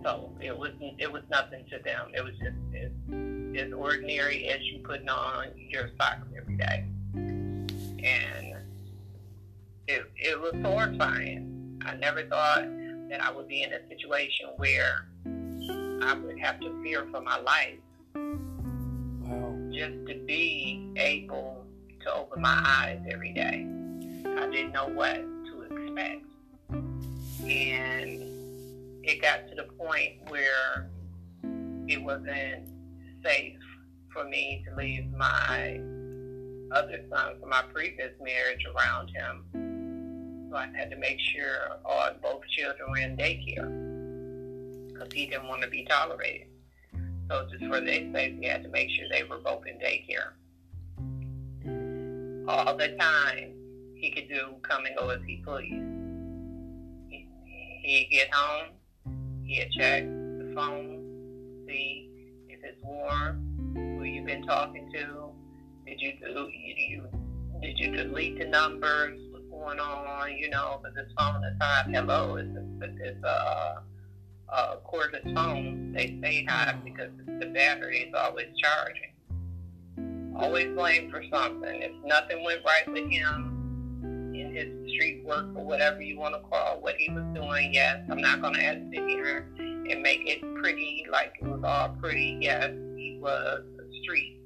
So 0.02 0.30
it 0.40 0.56
was 0.56 0.72
it 0.98 1.10
was 1.10 1.22
nothing 1.30 1.64
to 1.70 1.78
them. 1.82 2.10
It 2.14 2.22
was 2.22 2.34
just 2.34 2.56
as, 2.76 3.72
ordinary 3.72 4.48
as 4.48 4.60
you 4.62 4.80
putting 4.84 5.08
on 5.08 5.48
your 5.56 5.90
socks 5.98 6.26
every 6.36 6.56
day. 6.56 6.84
It, 9.86 10.10
it 10.16 10.40
was 10.40 10.54
horrifying. 10.62 11.78
I 11.84 11.94
never 11.96 12.24
thought 12.26 12.64
that 13.10 13.22
I 13.22 13.30
would 13.30 13.48
be 13.48 13.62
in 13.62 13.72
a 13.72 13.86
situation 13.88 14.46
where 14.56 15.08
I 15.26 16.14
would 16.14 16.38
have 16.38 16.58
to 16.60 16.82
fear 16.82 17.06
for 17.10 17.20
my 17.20 17.38
life 17.40 17.78
Wow. 18.14 19.56
just 19.72 20.06
to 20.08 20.14
be 20.26 20.90
able 20.96 21.66
to 22.02 22.14
open 22.14 22.40
my 22.42 22.62
eyes 22.64 23.00
every 23.10 23.32
day. 23.32 23.66
I 24.38 24.48
didn't 24.50 24.72
know 24.72 24.88
what 24.88 25.16
to 25.16 25.62
expect. 25.62 26.24
And 26.70 28.22
it 29.02 29.20
got 29.20 29.48
to 29.48 29.54
the 29.54 29.64
point 29.78 30.12
where 30.28 30.88
it 31.88 32.02
wasn't 32.02 32.68
safe 33.22 33.58
for 34.12 34.24
me 34.24 34.64
to 34.68 34.76
leave 34.76 35.10
my 35.12 35.80
other 36.72 37.04
son 37.10 37.38
from 37.40 37.50
my 37.50 37.62
previous 37.72 38.12
marriage 38.22 38.64
around 38.74 39.10
him. 39.10 39.44
So 40.54 40.58
I 40.58 40.68
had 40.72 40.88
to 40.90 40.96
make 40.96 41.18
sure 41.18 41.80
all 41.84 42.10
both 42.22 42.42
children 42.46 42.88
were 42.88 42.98
in 42.98 43.16
daycare 43.16 43.66
because 44.86 45.12
he 45.12 45.26
didn't 45.26 45.48
want 45.48 45.62
to 45.62 45.68
be 45.68 45.84
tolerated. 45.84 46.46
So 47.28 47.48
just 47.50 47.64
for 47.64 47.80
their 47.80 48.12
safety, 48.12 48.48
I 48.48 48.52
had 48.52 48.62
to 48.62 48.68
make 48.68 48.88
sure 48.90 49.06
they 49.10 49.24
were 49.24 49.40
both 49.40 49.64
in 49.66 49.80
daycare. 49.80 50.34
All 52.46 52.76
the 52.76 52.96
time, 52.96 53.54
he 53.96 54.12
could 54.12 54.28
do 54.28 54.54
come 54.62 54.86
and 54.86 54.96
go 54.96 55.08
as 55.08 55.18
he 55.26 55.42
pleased. 55.44 55.74
He, 57.08 57.26
he'd 57.82 58.08
get 58.12 58.32
home, 58.32 58.68
he'd 59.42 59.72
check 59.72 60.04
the 60.04 60.52
phone, 60.54 61.64
see 61.66 62.10
if 62.48 62.60
it's 62.62 62.80
warm, 62.80 63.74
who 63.74 64.04
you've 64.04 64.26
been 64.26 64.46
talking 64.46 64.88
to, 64.92 65.30
did 65.84 66.00
you 66.00 66.12
do 66.20 66.48
you, 66.48 66.74
you 66.76 67.08
did 67.60 67.76
you 67.76 67.90
delete 67.90 68.38
the 68.38 68.44
numbers, 68.44 69.18
going 69.58 69.80
on, 69.80 70.36
you 70.36 70.50
know, 70.50 70.80
because 70.82 70.94
this 70.94 71.12
phone 71.16 71.44
is 71.44 71.56
hot. 71.60 71.86
Hello, 71.90 72.36
it's 72.36 72.56
a, 72.56 73.06
it's 73.06 73.24
a 73.24 73.82
uh, 74.48 74.76
cordless 74.86 75.34
phone, 75.34 75.92
they 75.92 76.16
stay 76.20 76.44
hot 76.44 76.84
because 76.84 77.10
the 77.40 77.46
battery 77.46 77.98
is 77.98 78.14
always 78.14 78.48
charging. 78.56 79.12
Always 80.36 80.74
blamed 80.74 81.10
for 81.10 81.22
something. 81.32 81.82
If 81.82 81.92
nothing 82.04 82.42
went 82.44 82.60
right 82.64 82.90
with 82.92 83.08
him 83.08 84.32
in 84.34 84.54
his 84.54 84.92
street 84.92 85.24
work 85.24 85.46
or 85.54 85.64
whatever 85.64 86.02
you 86.02 86.18
want 86.18 86.34
to 86.34 86.40
call 86.48 86.80
what 86.80 86.96
he 86.96 87.10
was 87.10 87.24
doing, 87.34 87.72
yes, 87.72 88.00
I'm 88.10 88.20
not 88.20 88.42
going 88.42 88.54
to 88.54 88.90
sit 88.92 89.08
here 89.08 89.48
and 89.58 90.02
make 90.02 90.22
it 90.26 90.40
pretty 90.56 91.06
like 91.10 91.34
it 91.40 91.46
was 91.46 91.62
all 91.64 91.90
pretty. 92.00 92.38
Yes, 92.40 92.70
he 92.96 93.18
was 93.20 93.62
a 93.78 94.02
street 94.02 94.40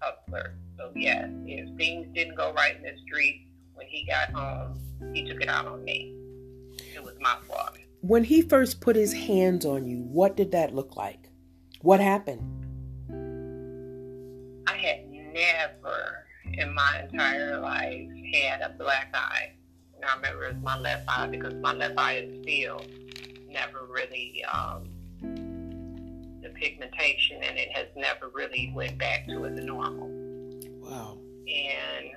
hustler. 0.00 0.56
So 0.76 0.90
yes, 0.96 1.28
if 1.46 1.76
things 1.76 2.08
didn't 2.14 2.36
go 2.36 2.52
right 2.52 2.76
in 2.76 2.82
the 2.82 2.96
street 3.06 3.46
when 3.74 3.86
he 3.86 4.04
got 4.06 4.30
home, 4.32 4.78
he 5.12 5.24
took 5.24 5.40
it 5.40 5.48
out 5.48 5.66
on 5.66 5.84
me. 5.84 6.14
It 6.94 7.02
was 7.02 7.14
my 7.20 7.36
fault. 7.48 7.76
When 8.00 8.24
he 8.24 8.42
first 8.42 8.80
put 8.80 8.96
his 8.96 9.12
hands 9.12 9.64
on 9.64 9.86
you, 9.86 9.98
what 9.98 10.36
did 10.36 10.52
that 10.52 10.74
look 10.74 10.96
like? 10.96 11.30
What 11.80 12.00
happened? 12.00 12.42
I 14.66 14.76
had 14.76 15.08
never 15.10 16.24
in 16.52 16.74
my 16.74 17.02
entire 17.10 17.60
life 17.60 18.08
had 18.34 18.60
a 18.60 18.74
black 18.78 19.10
eye. 19.14 19.52
And 19.96 20.04
I 20.04 20.14
remember 20.16 20.44
it 20.44 20.54
was 20.54 20.62
my 20.62 20.78
left 20.78 21.04
eye 21.08 21.26
because 21.26 21.54
my 21.54 21.72
left 21.72 21.98
eye 21.98 22.16
is 22.16 22.42
still 22.42 22.84
never 23.48 23.86
really 23.88 24.44
um, 24.52 24.88
the 26.42 26.50
pigmentation 26.54 27.42
and 27.42 27.56
it 27.56 27.70
has 27.72 27.86
never 27.96 28.28
really 28.28 28.72
went 28.74 28.98
back 28.98 29.26
to 29.28 29.44
its 29.44 29.60
normal. 29.64 30.08
Wow. 30.80 31.18
And 31.46 32.10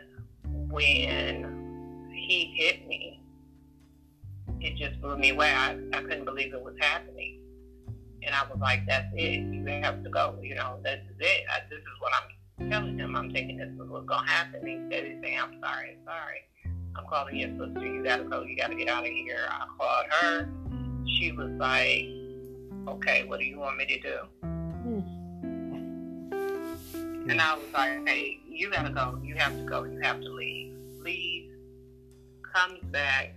when 0.70 2.10
he 2.14 2.54
hit 2.58 2.88
me, 2.88 3.22
it 4.60 4.76
just 4.76 5.02
blew 5.02 5.18
me 5.18 5.30
away. 5.32 5.52
I, 5.52 5.78
I 5.94 6.02
couldn't 6.02 6.26
believe 6.26 6.54
it 6.54 6.62
was 6.62 6.76
happening. 6.80 7.42
And 8.24 8.34
I 8.36 8.44
was 8.50 8.60
like, 8.60 8.86
that's 8.88 9.08
it. 9.16 9.40
You 9.40 9.66
have 9.82 10.04
to 10.04 10.10
go. 10.10 10.38
You 10.42 10.56
know, 10.56 10.80
this 10.84 11.00
is 11.10 11.16
it. 11.20 11.46
I, 11.50 11.60
this 11.70 11.80
is 11.80 11.86
what 12.00 12.12
I'm 12.14 12.70
telling 12.70 12.98
him. 12.98 13.16
I'm 13.16 13.32
thinking 13.32 13.58
this 13.58 13.70
is 13.70 13.90
what's 13.90 14.06
going 14.06 14.26
to 14.26 14.32
happen. 14.32 14.66
He 14.66 14.80
said, 14.92 15.06
he's 15.06 15.22
saying, 15.24 15.40
I'm 15.40 15.60
sorry, 15.62 15.98
I'm 15.98 16.06
sorry. 16.06 16.42
I'm 16.98 17.06
calling 17.08 17.38
your 17.38 17.50
sister. 17.50 17.86
You 17.86 18.04
got 18.04 18.18
to 18.18 18.24
go. 18.24 18.42
You 18.44 18.58
got 18.58 18.70
to 18.72 18.76
get 18.76 18.90
out 18.90 19.04
of 19.04 19.12
here. 19.12 19.48
I 19.50 19.68
called 19.78 20.06
her. 20.10 20.50
She 21.06 21.32
was 21.32 21.52
like, 21.52 22.08
okay, 22.88 23.24
what 23.26 23.40
do 23.40 23.46
you 23.46 23.60
want 23.60 23.78
me 23.78 23.86
to 23.86 24.00
do? 24.00 24.18
Hmm. 24.42 25.00
And 27.30 27.42
I 27.42 27.56
was 27.56 27.66
like, 27.74 28.08
hey, 28.08 28.40
you 28.58 28.72
got 28.72 28.84
to 28.84 28.90
go. 28.90 29.20
You 29.24 29.36
have 29.36 29.56
to 29.56 29.64
go. 29.64 29.84
You 29.84 30.00
have 30.00 30.20
to 30.22 30.30
leave. 30.30 30.76
Leave. 31.00 31.52
Comes 32.54 32.80
back 32.92 33.36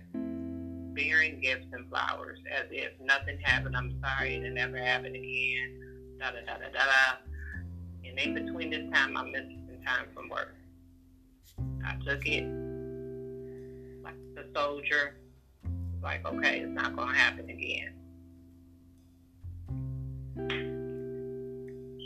bearing 0.93 1.39
gifts 1.39 1.67
and 1.71 1.87
flowers 1.89 2.39
as 2.51 2.65
if 2.71 2.91
nothing 2.99 3.37
happened. 3.41 3.77
I'm 3.77 3.97
sorry, 4.01 4.35
it'll 4.35 4.51
never 4.51 4.77
happen 4.77 5.15
again. 5.15 6.17
Da 6.19 6.31
da 6.31 6.39
da 6.45 6.57
da 6.57 6.69
da. 6.73 7.17
And 8.03 8.19
in 8.19 8.33
between 8.33 8.71
this 8.71 8.89
time, 8.91 9.15
I'm 9.15 9.31
missing 9.31 9.61
time 9.85 10.07
from 10.13 10.29
work. 10.29 10.55
I 11.85 11.95
took 12.05 12.25
it 12.27 12.43
like 14.03 14.15
a 14.37 14.43
soldier. 14.53 15.17
Like, 16.01 16.25
okay, 16.25 16.59
it's 16.59 16.71
not 16.71 16.95
going 16.95 17.09
to 17.09 17.15
happen 17.15 17.49
again. 17.49 17.93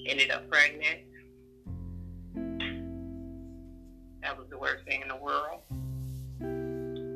Ended 0.08 0.32
up 0.32 0.50
pregnant. 0.50 1.00
That 4.36 4.42
was 4.42 4.50
the 4.50 4.58
worst 4.58 4.84
thing 4.84 5.02
in 5.02 5.08
the 5.08 5.16
world. 5.16 5.62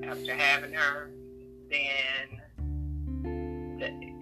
After 0.09 0.33
having 0.33 0.71
her, 0.71 1.11
then 1.69 2.41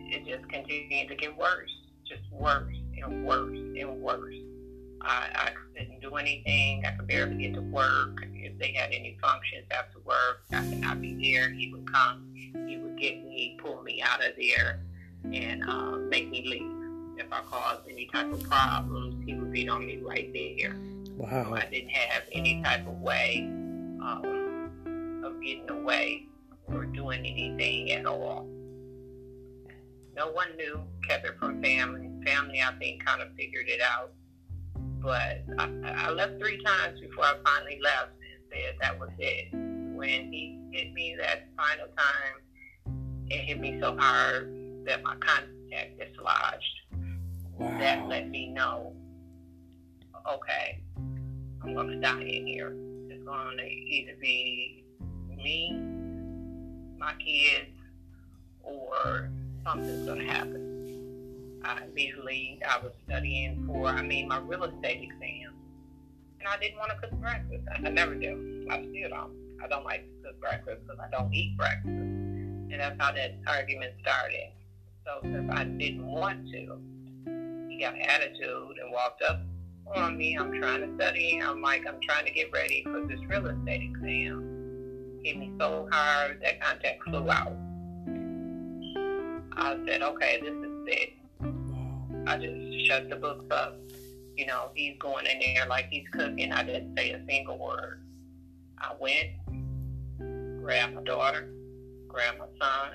it 0.09 0.25
just 0.25 0.49
continued 0.49 1.07
to 1.09 1.15
get 1.15 1.37
worse, 1.37 1.69
just 2.07 2.23
worse 2.31 2.75
and 2.99 3.23
worse 3.23 3.55
and 3.55 4.01
worse. 4.01 4.33
I, 5.01 5.27
I 5.35 5.51
couldn't 5.75 6.01
do 6.01 6.15
anything. 6.15 6.85
I 6.87 6.91
could 6.97 7.05
barely 7.07 7.35
get 7.35 7.53
to 7.53 7.61
work. 7.61 8.25
If 8.33 8.57
they 8.57 8.73
had 8.73 8.91
any 8.91 9.15
functions 9.21 9.67
after 9.69 9.99
work, 9.99 10.41
I 10.51 10.61
could 10.61 10.79
not 10.79 10.99
be 10.99 11.13
there. 11.13 11.51
He 11.51 11.71
would 11.71 11.93
come. 11.93 12.33
He 12.33 12.77
would 12.77 12.97
get 12.97 13.23
me, 13.23 13.59
pull 13.63 13.83
me 13.83 14.01
out 14.01 14.25
of 14.25 14.31
there, 14.39 14.79
and 15.23 15.63
uh, 15.69 15.97
make 15.97 16.31
me 16.31 16.47
leave. 16.47 17.19
If 17.23 17.31
I 17.31 17.41
caused 17.41 17.87
any 17.87 18.07
type 18.07 18.33
of 18.33 18.41
problems, 18.41 19.23
he 19.23 19.35
would 19.35 19.51
beat 19.51 19.69
on 19.69 19.85
me 19.85 19.97
right 19.97 20.33
there. 20.33 20.75
Wow. 21.17 21.45
So 21.45 21.55
I 21.55 21.65
didn't 21.71 21.89
have 21.89 22.23
any 22.31 22.61
type 22.61 22.87
of 22.87 22.99
way 23.01 23.39
um, 24.01 25.23
of 25.25 25.41
getting 25.41 25.69
away 25.69 26.27
or 26.67 26.85
doing 26.85 27.25
anything 27.25 27.91
at 27.91 28.05
all. 28.05 28.47
No 30.15 30.31
one 30.31 30.55
knew, 30.57 30.83
kept 31.07 31.25
it 31.25 31.33
from 31.39 31.61
family. 31.61 32.09
Family, 32.25 32.61
I 32.61 32.71
think, 32.77 33.03
kind 33.03 33.21
of 33.21 33.29
figured 33.35 33.67
it 33.67 33.81
out. 33.81 34.11
But 34.75 35.43
I, 35.57 35.69
I 35.85 36.09
left 36.11 36.39
three 36.39 36.61
times 36.63 36.99
before 36.99 37.25
I 37.25 37.35
finally 37.43 37.79
left 37.83 38.11
and 38.11 38.43
said 38.51 38.75
that 38.81 38.99
was 38.99 39.09
it. 39.17 39.53
When 39.95 40.31
he 40.31 40.59
hit 40.71 40.93
me 40.93 41.15
that 41.19 41.47
final 41.55 41.87
time, 41.97 43.25
it 43.29 43.39
hit 43.39 43.59
me 43.59 43.79
so 43.81 43.95
hard 43.97 44.53
that 44.85 45.01
my 45.03 45.15
contact 45.15 45.99
dislodged. 45.99 46.63
Wow. 47.57 47.77
That 47.79 48.07
let 48.07 48.29
me 48.29 48.49
know, 48.49 48.93
okay, 50.31 50.81
I'm 51.67 51.73
going 51.73 51.89
to 51.89 51.97
die 51.97 52.21
in 52.21 52.47
here. 52.47 52.73
It's 53.09 53.23
going 53.25 53.57
to 53.57 53.63
either 53.65 54.13
be 54.21 54.85
me 55.35 55.77
my 56.97 57.13
kids 57.19 57.75
or 58.63 59.29
something's 59.65 60.05
going 60.05 60.19
to 60.19 60.25
happen. 60.25 61.59
I 61.65 61.83
immediately, 61.83 62.61
I 62.67 62.79
was 62.79 62.93
studying 63.05 63.65
for, 63.67 63.87
I 63.87 64.01
mean, 64.01 64.29
my 64.29 64.39
real 64.39 64.63
estate 64.63 65.03
exam. 65.03 65.55
And 66.39 66.47
I 66.47 66.57
didn't 66.57 66.77
want 66.77 66.91
to 66.91 66.97
cook 66.97 67.11
breakfast. 67.19 67.63
I 67.75 67.89
never 67.89 68.15
do. 68.15 68.65
I 68.71 68.85
still 68.89 69.09
don't. 69.09 69.33
I 69.61 69.67
don't 69.67 69.83
like 69.83 70.05
to 70.05 70.29
cook 70.29 70.39
breakfast 70.39 70.87
because 70.87 71.01
I 71.01 71.09
don't 71.09 71.33
eat 71.33 71.57
breakfast. 71.57 71.89
And 71.89 72.79
that's 72.79 72.95
how 72.97 73.11
that 73.11 73.35
argument 73.45 73.91
started. 74.01 74.51
So 75.05 75.19
since 75.23 75.51
I 75.51 75.65
didn't 75.65 76.05
want 76.07 76.49
to, 76.51 76.79
he 77.67 77.79
got 77.81 77.99
attitude 77.99 78.77
and 78.81 78.89
walked 78.93 79.21
up 79.21 79.41
on 79.95 80.17
me. 80.17 80.37
I'm 80.37 80.51
trying 80.59 80.81
to 80.81 80.95
study. 80.95 81.41
I'm 81.43 81.61
like, 81.61 81.85
I'm 81.87 81.99
trying 82.01 82.25
to 82.25 82.31
get 82.31 82.51
ready 82.51 82.83
for 82.83 83.05
this 83.07 83.19
real 83.29 83.47
estate 83.47 83.81
exam 83.81 84.57
hit 85.27 85.37
me 85.37 85.51
so 85.59 85.87
hard 85.91 86.39
that 86.41 86.61
contact 86.61 87.03
flew 87.03 87.29
out. 87.29 87.53
I 89.53 89.77
said, 89.85 90.01
okay, 90.01 90.39
this 90.41 90.53
is 90.53 90.87
it. 90.87 91.13
I 92.25 92.37
just 92.37 92.87
shut 92.87 93.09
the 93.09 93.17
books 93.17 93.45
up. 93.51 93.77
You 94.37 94.45
know, 94.45 94.69
he's 94.73 94.97
going 94.99 95.25
in 95.25 95.39
there 95.39 95.65
like 95.67 95.87
he's 95.89 96.07
cooking. 96.13 96.51
I 96.51 96.63
didn't 96.63 96.95
say 96.97 97.11
a 97.11 97.25
single 97.27 97.57
word. 97.57 98.01
I 98.77 98.93
went, 98.99 100.61
grabbed 100.61 100.93
my 100.93 101.03
daughter, 101.03 101.49
grabbed 102.07 102.39
my 102.39 102.45
son. 102.59 102.91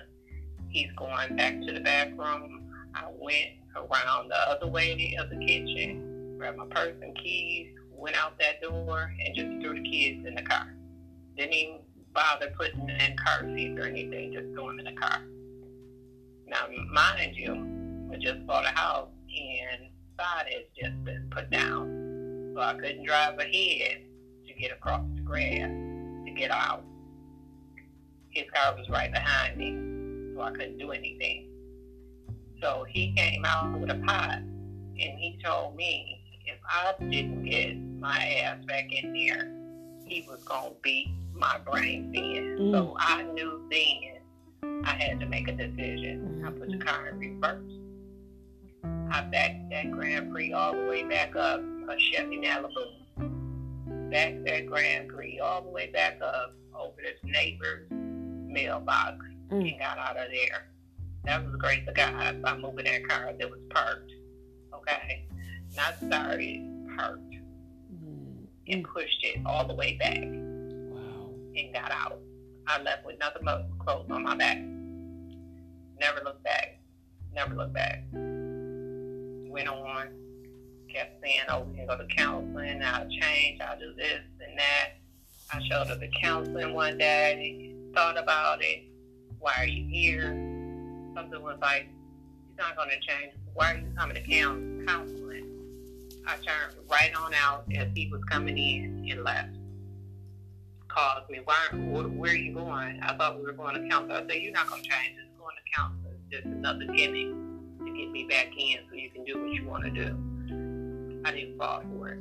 He's 0.69 0.91
going 0.97 1.37
back 1.37 1.61
to 1.61 1.73
the 1.73 1.81
back 1.81 2.17
room. 2.17 2.73
I 2.95 3.09
went 3.19 3.51
around 3.77 4.29
the 4.31 4.49
other 4.49 4.69
way 4.69 5.17
of 5.19 5.29
the 5.29 5.37
kitchen, 5.37 6.12
grabbed 6.43 6.59
my 6.59 6.67
purse 6.67 6.97
and 7.01 7.17
keys, 7.17 7.69
went 7.93 8.17
out 8.17 8.37
that 8.41 8.61
door, 8.61 9.15
and 9.25 9.33
just 9.33 9.47
threw 9.63 9.81
the 9.81 9.89
kids 9.89 10.27
in 10.27 10.35
the 10.35 10.43
car. 10.43 10.75
Didn't 11.37 11.53
even 11.53 11.79
bother 12.13 12.53
putting 12.59 12.85
them 12.85 12.97
in 12.97 13.17
car 13.17 13.49
seats 13.55 13.79
or 13.79 13.85
anything, 13.85 14.33
just 14.33 14.53
throw 14.53 14.67
them 14.67 14.81
in 14.81 14.87
the 14.87 15.01
car. 15.01 15.21
Now, 16.49 16.67
mind 16.93 17.37
you, 17.37 18.11
I 18.13 18.17
just 18.17 18.45
bought 18.45 18.65
a 18.65 18.71
house 18.71 19.09
and 19.29 19.89
side 20.19 20.47
has 20.53 20.65
just 20.77 21.05
been 21.05 21.29
put 21.31 21.49
down. 21.51 22.51
So 22.57 22.61
I 22.61 22.75
couldn't 22.75 23.05
drive 23.05 23.39
ahead 23.39 24.03
to 24.49 24.55
get 24.61 24.73
across 24.73 25.07
the 25.15 25.21
grass 25.21 25.71
to 26.27 26.33
get 26.37 26.51
out. 26.51 26.83
His 28.31 28.47
car 28.53 28.75
was 28.77 28.89
right 28.91 29.13
behind 29.13 29.59
me, 29.59 30.35
so 30.35 30.43
I 30.43 30.51
couldn't 30.51 30.79
do 30.79 30.91
anything. 30.91 31.51
So 32.61 32.85
he 32.89 33.13
came 33.13 33.45
out 33.45 33.79
with 33.79 33.91
a 33.91 34.03
pot 34.05 34.39
and 34.39 35.19
he 35.19 35.39
told 35.45 35.77
me 35.77 36.22
I 36.75 36.95
didn't 37.01 37.45
get 37.45 37.77
my 38.01 38.19
ass 38.43 38.65
back 38.65 38.91
in 38.91 39.13
there, 39.13 39.53
he 40.07 40.25
was 40.27 40.43
going 40.45 40.71
to 40.71 40.77
beat 40.83 41.09
my 41.35 41.59
brain 41.59 42.11
then. 42.13 42.57
Mm. 42.59 42.73
So 42.73 42.97
I 42.99 43.23
knew 43.25 43.63
then 43.71 44.83
I 44.85 44.95
had 44.95 45.21
to 45.21 45.27
make 45.27 45.49
a 45.49 45.53
decision. 45.53 46.43
I 46.47 46.51
put 46.51 46.71
the 46.71 46.79
car 46.79 47.09
in 47.09 47.19
reverse. 47.19 47.73
I 49.11 49.21
backed 49.21 49.69
that 49.71 49.91
Grand 49.91 50.33
Prix 50.33 50.55
all 50.55 50.73
the 50.73 50.87
way 50.87 51.03
back 51.03 51.37
up, 51.37 51.61
a 51.61 51.99
Chevy 51.99 52.39
Malibu. 52.39 54.11
Backed 54.11 54.47
that 54.47 54.67
Grand 54.67 55.11
Prix 55.11 55.41
all 55.41 55.61
the 55.61 55.71
way 55.71 55.91
back 55.91 56.21
up 56.23 56.55
over 56.75 56.97
this 57.03 57.19
neighbor's 57.23 57.87
mailbox 57.91 59.27
mm. 59.51 59.71
and 59.71 59.79
got 59.79 59.99
out 59.99 60.17
of 60.17 60.29
there. 60.31 60.69
That 61.25 61.45
was 61.45 61.53
the 61.53 61.59
grace 61.59 61.87
of 61.87 61.95
God 61.95 62.41
by 62.41 62.57
moving 62.57 62.87
that 62.87 63.07
car 63.07 63.35
that 63.39 63.51
was 63.51 63.61
parked. 63.69 64.11
Okay? 64.75 65.27
Not 65.77 65.97
started, 65.99 66.89
hurt 66.97 67.21
Mm. 67.93 68.47
And 68.69 68.85
pushed 68.85 69.23
it 69.23 69.41
all 69.45 69.67
the 69.67 69.75
way 69.75 69.97
back 69.97 70.17
and 70.17 71.75
got 71.75 71.91
out. 71.91 72.19
I 72.67 72.81
left 72.83 73.05
with 73.05 73.19
nothing 73.19 73.43
but 73.45 73.67
clothes 73.79 74.11
on 74.11 74.23
my 74.23 74.37
back. 74.37 74.59
Never 76.01 76.21
looked 76.25 76.43
back. 76.43 76.79
Never 77.35 77.55
looked 77.55 77.75
back. 77.75 78.05
Went 78.13 79.69
on. 79.69 80.09
Kept 80.89 81.23
saying, 81.23 81.41
oh, 81.49 81.63
we 81.63 81.77
can 81.77 81.87
go 81.87 81.97
to 81.97 82.07
counseling. 82.07 82.83
I'll 82.83 83.09
change. 83.09 83.61
I'll 83.61 83.79
do 83.79 83.95
this 83.95 84.21
and 84.47 84.59
that. 84.59 84.91
I 85.53 85.61
showed 85.69 85.91
up 85.91 86.03
at 86.03 86.13
counseling 86.21 86.75
one 86.75 86.99
day. 86.99 87.75
Thought 87.95 88.19
about 88.19 88.63
it. 88.63 88.85
Why 89.39 89.53
are 89.59 89.67
you 89.67 89.87
here? 89.89 90.33
Something 91.15 91.43
was 91.43 91.59
like, 91.61 91.89
he's 92.49 92.57
not 92.59 92.77
going 92.77 92.91
to 92.91 93.01
change. 93.07 93.33
Why 93.55 93.73
are 93.73 93.77
you 93.79 93.89
coming 93.97 94.15
to 94.15 94.23
counseling? 94.23 95.22
I 96.27 96.37
turned 96.37 96.89
right 96.91 97.13
on 97.17 97.35
out 97.35 97.65
as 97.77 97.89
he 97.95 98.09
was 98.11 98.23
coming 98.25 98.57
in 98.57 99.09
and 99.11 99.25
left 99.25 99.57
called 100.93 101.29
me. 101.31 101.41
Why? 101.45 101.57
Where, 101.73 102.05
where, 102.05 102.33
are 102.33 102.35
you 102.35 102.55
going? 102.55 103.01
I 103.03 103.17
thought 103.17 103.39
we 103.39 103.43
were 103.43 103.53
going 103.53 103.81
to 103.81 103.89
counsel. 103.89 104.13
I 104.17 104.21
said, 104.21 104.43
you're 104.43 104.53
not 104.53 104.69
going 104.69 104.83
to 104.83 104.89
change. 104.89 105.17
It's 105.19 105.39
going 105.39 105.57
to 105.57 105.77
counsel. 105.77 106.11
It's 106.11 106.31
just 106.31 106.45
another 106.47 106.85
gimmick 106.85 107.29
to 107.87 107.97
get 107.97 108.11
me 108.11 108.27
back 108.29 108.49
in 108.57 108.79
so 108.89 108.95
you 108.95 109.11
can 109.11 109.25
do 109.25 109.41
what 109.41 109.53
you 109.53 109.65
want 109.67 109.85
to 109.85 109.91
do. 109.91 111.23
I 111.25 111.33
didn't 111.33 111.59
fall 111.59 111.83
for 111.97 112.09
it. 112.11 112.19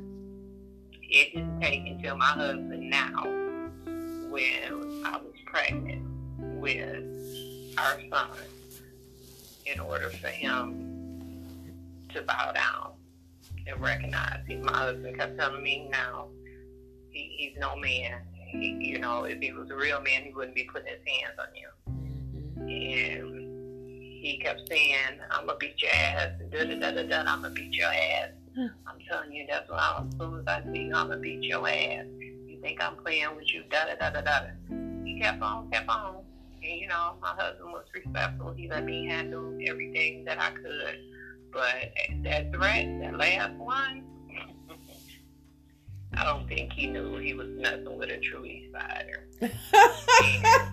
it 1.02 1.34
didn't 1.34 1.60
take 1.60 1.86
until 1.86 2.16
my 2.16 2.26
husband 2.26 2.88
now, 2.88 3.24
when 4.30 5.02
I 5.04 5.18
was 5.18 5.34
pregnant 5.46 6.02
with 6.60 7.04
our 7.78 8.00
son, 8.10 8.28
in 9.66 9.80
order 9.80 10.10
for 10.10 10.28
him 10.28 11.46
to 12.14 12.22
bow 12.22 12.52
down 12.52 12.92
and 13.66 13.80
recognize. 13.80 14.40
He, 14.46 14.56
my 14.56 14.72
husband 14.76 15.18
kept 15.18 15.38
telling 15.38 15.62
me 15.62 15.88
now, 15.90 16.28
he, 17.10 17.36
he's 17.38 17.58
no 17.60 17.76
man. 17.76 18.22
He, 18.34 18.76
you 18.80 18.98
know, 18.98 19.24
if 19.24 19.40
he 19.40 19.52
was 19.52 19.70
a 19.70 19.76
real 19.76 20.00
man, 20.00 20.22
he 20.24 20.32
wouldn't 20.32 20.54
be 20.54 20.64
putting 20.64 20.88
his 20.88 21.00
hands 21.06 21.38
on 21.38 21.54
you. 21.54 21.68
And 22.60 23.38
he 24.22 24.40
kept 24.42 24.68
saying, 24.68 25.18
I'm 25.30 25.48
to 25.48 25.56
beat 25.58 25.80
your 25.82 25.92
ass, 25.92 26.30
and 26.40 26.50
da 26.50 26.64
da 26.64 26.78
da 26.78 26.90
da 26.90 27.02
da, 27.24 27.32
I'm 27.32 27.42
to 27.42 27.50
beat 27.50 27.74
your 27.74 27.88
ass. 27.88 28.30
I'm 28.86 28.98
telling 29.10 29.32
you, 29.32 29.46
that's 29.48 29.68
what 29.70 29.80
I'm, 29.80 30.08
as 30.08 30.14
soon 30.18 30.38
as 30.40 30.46
I 30.46 30.62
see 30.72 30.82
you, 30.82 30.94
I'm 30.94 31.10
to 31.10 31.16
beat 31.16 31.42
your 31.42 31.66
ass. 31.66 32.04
You 32.20 32.58
think 32.60 32.82
I'm 32.82 32.96
playing 32.96 33.34
with 33.36 33.52
you, 33.52 33.64
da 33.70 33.86
da 33.86 33.94
da 33.94 34.10
da 34.10 34.20
da. 34.20 34.46
He 35.04 35.18
kept 35.20 35.42
on, 35.42 35.70
kept 35.70 35.88
on. 35.88 36.22
And, 36.62 36.80
you 36.80 36.86
know, 36.86 37.14
my 37.20 37.34
husband 37.36 37.72
was 37.72 37.86
respectful. 37.94 38.52
He 38.52 38.68
let 38.68 38.84
me 38.84 39.06
handle 39.06 39.58
everything 39.66 40.24
that 40.26 40.38
I 40.38 40.50
could. 40.50 41.11
But 41.52 41.92
that 42.22 42.52
threat, 42.52 43.00
that 43.00 43.16
last 43.16 43.54
one, 43.54 44.04
I 46.14 46.24
don't 46.24 46.46
think 46.48 46.72
he 46.72 46.86
knew 46.86 47.16
he 47.18 47.34
was 47.34 47.48
messing 47.48 47.98
with 47.98 48.10
a 48.10 48.18
true 48.18 48.44
East 48.44 48.72
Sider. 48.72 49.28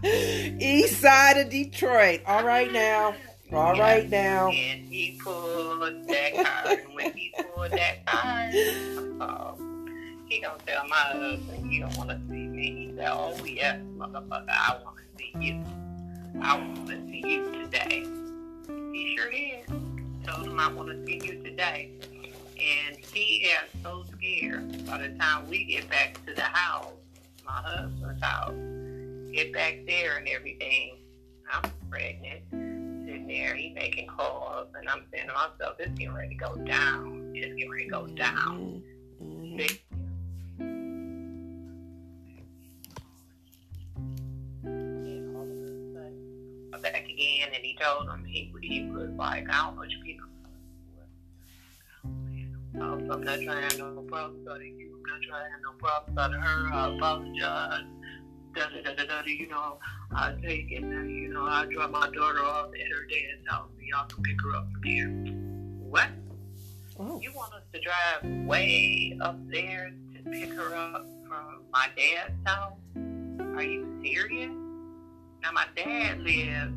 East 0.60 1.02
Side 1.02 1.38
of 1.38 1.50
Detroit. 1.50 2.22
All 2.26 2.44
right 2.44 2.72
now. 2.72 3.16
All 3.52 3.76
yeah. 3.76 3.82
right 3.82 4.10
now. 4.10 4.50
And 4.50 4.86
he 4.86 5.20
pulled 5.24 5.82
that 6.08 6.46
card. 6.46 6.80
and 6.80 6.94
when 6.94 7.14
he 7.14 7.34
pulled 7.56 7.72
that 7.72 8.06
card, 8.06 8.54
uh, 9.22 9.54
he 10.28 10.40
gonna 10.40 10.60
tell 10.66 10.88
my 10.88 10.96
husband 10.96 11.72
he 11.72 11.80
don't 11.80 11.98
want 11.98 12.10
to 12.10 12.20
see 12.30 12.48
me. 12.48 12.88
He 12.90 12.94
said, 12.96 13.10
"Oh 13.12 13.44
yes, 13.46 13.80
motherfucker, 13.98 14.50
I 14.50 14.78
want 14.84 14.98
to 14.98 15.18
see 15.18 15.34
you. 15.40 15.64
I 16.42 16.58
want 16.58 16.88
to 16.88 16.98
see 17.08 17.24
you 17.26 17.52
today." 17.64 18.06
He 18.94 19.16
sure 19.18 19.32
did. 19.32 19.99
Told 20.30 20.48
him 20.48 20.60
I 20.60 20.72
want 20.72 20.90
to 20.90 21.06
see 21.06 21.20
you 21.24 21.42
today, 21.44 21.92
and 22.12 22.98
he 22.98 23.48
got 23.48 23.66
so 23.84 24.06
scared. 24.16 24.86
By 24.86 25.00
the 25.00 25.10
time 25.18 25.50
we 25.50 25.66
get 25.66 25.90
back 25.90 26.24
to 26.28 26.34
the 26.34 26.42
house, 26.44 26.94
my 27.46 27.62
husband's 27.66 28.22
house, 28.22 28.54
get 29.34 29.52
back 29.54 29.80
there 29.88 30.18
and 30.18 30.28
everything, 30.28 30.98
I'm 31.52 31.72
pregnant 31.90 32.42
sitting 32.52 33.26
there. 33.28 33.56
He 33.56 33.70
making 33.70 34.08
calls, 34.08 34.68
and 34.78 34.88
I'm 34.88 35.06
saying 35.12 35.30
to 35.30 35.34
myself, 35.34 35.78
it's 35.80 35.98
getting 35.98 36.14
ready 36.14 36.30
to 36.30 36.36
go 36.36 36.56
down. 36.58 37.32
It's 37.34 37.56
getting 37.56 37.72
ready 37.72 37.86
to 37.86 37.90
go 37.90 38.06
down. 38.06 38.84
Mm-hmm. 39.22 39.89
Told 47.80 48.10
him 48.10 48.26
he, 48.26 48.54
he 48.62 48.86
was 48.86 49.10
like, 49.12 49.50
I 49.50 49.66
don't 49.66 49.76
know 49.76 49.82
what 49.82 49.90
you 49.92 50.04
people. 50.04 50.26
Oh, 52.76 52.82
oh, 52.82 53.14
I'm 53.14 53.24
not 53.24 53.40
trying 53.42 53.46
to 53.46 53.62
have 53.62 53.78
no 53.78 54.02
problems 54.04 54.48
out 54.48 54.58
of 54.58 54.64
you. 54.64 54.96
I'm 54.96 55.04
not 55.04 55.22
trying 55.28 55.46
to 55.46 55.52
have 55.52 55.62
no 55.64 55.72
problems 55.80 56.18
out 56.18 56.34
of 56.34 56.42
her. 56.42 56.74
I 56.74 56.96
apologize 56.96 57.84
da 58.56 58.64
da 58.70 58.82
da 58.82 59.04
da 59.04 59.22
da. 59.22 59.26
You 59.26 59.48
know, 59.48 59.80
I 60.12 60.36
take 60.42 60.72
it. 60.72 60.82
You 60.82 61.30
know, 61.34 61.46
I 61.46 61.66
drop 61.66 61.92
my 61.92 62.10
daughter 62.12 62.44
off 62.44 62.68
at 62.68 62.92
her 62.92 63.06
dad's 63.06 63.48
house, 63.48 63.70
and 63.78 63.88
y'all 63.88 64.06
can 64.08 64.24
pick 64.24 64.42
her 64.42 64.56
up 64.56 64.68
from 64.72 64.84
here. 64.84 65.10
What? 65.90 66.10
Oh. 67.00 67.20
You 67.22 67.34
want 67.34 67.54
us 67.54 67.64
to 67.74 67.80
drive 67.80 68.46
way 68.46 69.18
up 69.22 69.38
there 69.50 69.92
to 70.16 70.30
pick 70.30 70.54
her 70.54 70.76
up 70.76 71.06
from 71.28 71.64
my 71.72 71.88
dad's 71.96 72.34
house? 72.46 72.74
Are 73.56 73.64
you 73.64 74.00
serious? 74.04 74.52
Now 75.42 75.52
my 75.54 75.66
dad 75.76 76.20
lives 76.20 76.74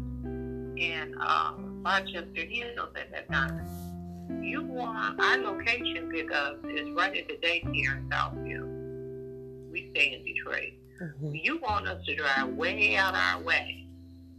in 0.77 1.15
um, 1.21 1.83
Rochester 1.85 2.45
Hills 2.49 2.91
at 2.97 3.11
that 3.13 3.31
time. 3.31 3.67
You 4.43 4.63
want 4.63 5.21
our 5.21 5.37
location 5.39 6.11
pickup 6.11 6.65
is 6.65 6.89
right 6.91 7.17
at 7.17 7.29
the 7.29 7.35
daycare 7.47 7.99
in 7.99 8.09
Southfield. 8.09 9.71
We 9.71 9.91
stay 9.91 10.15
in 10.15 10.25
Detroit. 10.25 10.73
Mm-hmm. 11.03 11.35
You 11.35 11.59
want 11.61 11.89
us 11.89 12.05
to 12.07 12.15
drive 12.15 12.49
way 12.51 12.97
out 12.97 13.15
our 13.15 13.43
way 13.43 13.87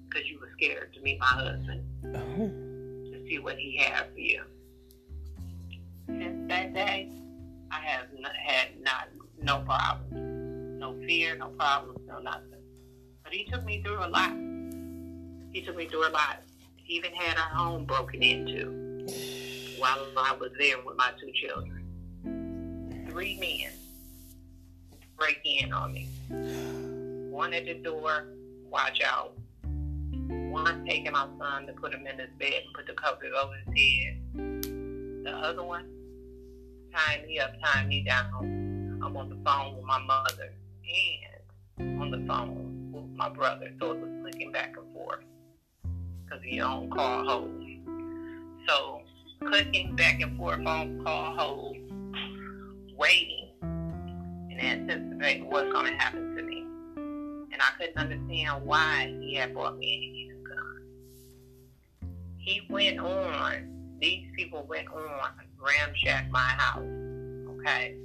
because 0.07 0.27
you 0.29 0.39
were 0.39 0.49
scared 0.53 0.93
to 0.93 1.01
meet 1.01 1.19
my 1.19 1.25
husband 1.25 1.83
oh. 2.15 3.11
to 3.11 3.27
see 3.27 3.39
what 3.39 3.57
he 3.57 3.77
had 3.77 4.05
for 4.13 4.19
you. 4.19 4.43
Since 6.07 6.49
that 6.49 6.73
day, 6.73 7.11
I 7.71 7.79
have 7.79 8.07
not, 8.17 8.35
had 8.35 8.79
not 8.81 9.09
no 9.41 9.59
problems, 9.59 10.79
no 10.79 10.95
fear, 11.05 11.35
no 11.35 11.47
problems, 11.49 11.99
no 12.07 12.19
nothing. 12.19 12.61
But 13.23 13.33
he 13.33 13.45
took 13.45 13.65
me 13.65 13.81
through 13.83 14.05
a 14.05 14.07
lot. 14.07 14.31
He 15.53 15.61
took 15.61 15.75
me 15.75 15.87
through 15.87 16.07
a 16.07 16.09
lot. 16.09 16.41
He 16.77 16.95
even 16.95 17.13
had 17.13 17.37
our 17.37 17.49
home 17.55 17.85
broken 17.85 18.23
into 18.23 19.05
while 19.77 20.07
I 20.17 20.35
was 20.35 20.49
there 20.57 20.77
with 20.83 20.97
my 20.97 21.11
two 21.19 21.31
children. 21.31 23.05
Three 23.07 23.37
men 23.39 23.71
break 25.15 25.41
in 25.45 25.71
on 25.71 25.93
me. 25.93 26.09
One 27.29 27.53
at 27.53 27.65
the 27.65 27.75
door, 27.75 28.25
watch 28.67 29.01
out. 29.05 29.33
One 29.61 30.83
taking 30.87 31.11
my 31.11 31.27
son 31.37 31.67
to 31.67 31.73
put 31.73 31.93
him 31.93 32.07
in 32.07 32.17
his 32.17 32.29
bed 32.39 32.63
and 32.65 32.73
put 32.73 32.87
the 32.87 32.93
covers 32.93 33.31
over 33.39 33.53
his 33.53 33.67
head. 33.67 34.19
The 35.23 35.31
other 35.31 35.63
one, 35.63 35.87
tying 36.95 37.27
me 37.27 37.37
up, 37.37 37.53
tying 37.63 37.89
me 37.89 38.03
down. 38.03 38.99
I'm 39.03 39.15
on 39.15 39.29
the 39.29 39.37
phone 39.45 39.75
with 39.75 39.85
my 39.85 39.99
mother 39.99 40.51
and 40.83 42.01
on 42.01 42.09
the 42.09 42.25
phone 42.27 42.91
with 42.91 43.15
my 43.15 43.29
brother. 43.29 43.71
So 43.79 43.91
it 43.91 43.99
was 43.99 44.09
clicking 44.23 44.51
back 44.51 44.73
and 44.77 44.93
forth 44.93 45.23
because 46.25 46.43
he 46.43 46.59
on 46.59 46.89
call 46.89 47.25
hold. 47.25 47.63
So 48.67 49.01
clicking 49.45 49.95
back 49.95 50.21
and 50.21 50.37
forth 50.37 50.65
on 50.65 51.03
call 51.03 51.35
hold, 51.35 51.77
waiting 52.95 53.49
and 53.61 54.61
anticipating 54.61 55.49
what's 55.49 55.71
going 55.71 55.87
to 55.87 55.93
happen 55.93 56.35
to 56.35 56.43
me. 56.43 56.61
And 56.95 57.55
I 57.59 57.69
couldn't 57.77 57.97
understand 57.97 58.65
why 58.65 59.15
he 59.19 59.35
had 59.35 59.53
brought 59.53 59.77
me 59.77 60.31
a 60.31 60.35
gun. 60.47 62.09
He 62.37 62.61
went 62.69 62.99
on, 62.99 63.97
these 63.99 64.27
people 64.35 64.65
went 64.67 64.87
on, 64.87 65.31
ramshack 65.59 66.29
my 66.29 66.39
house, 66.39 66.83
okay? 67.59 67.95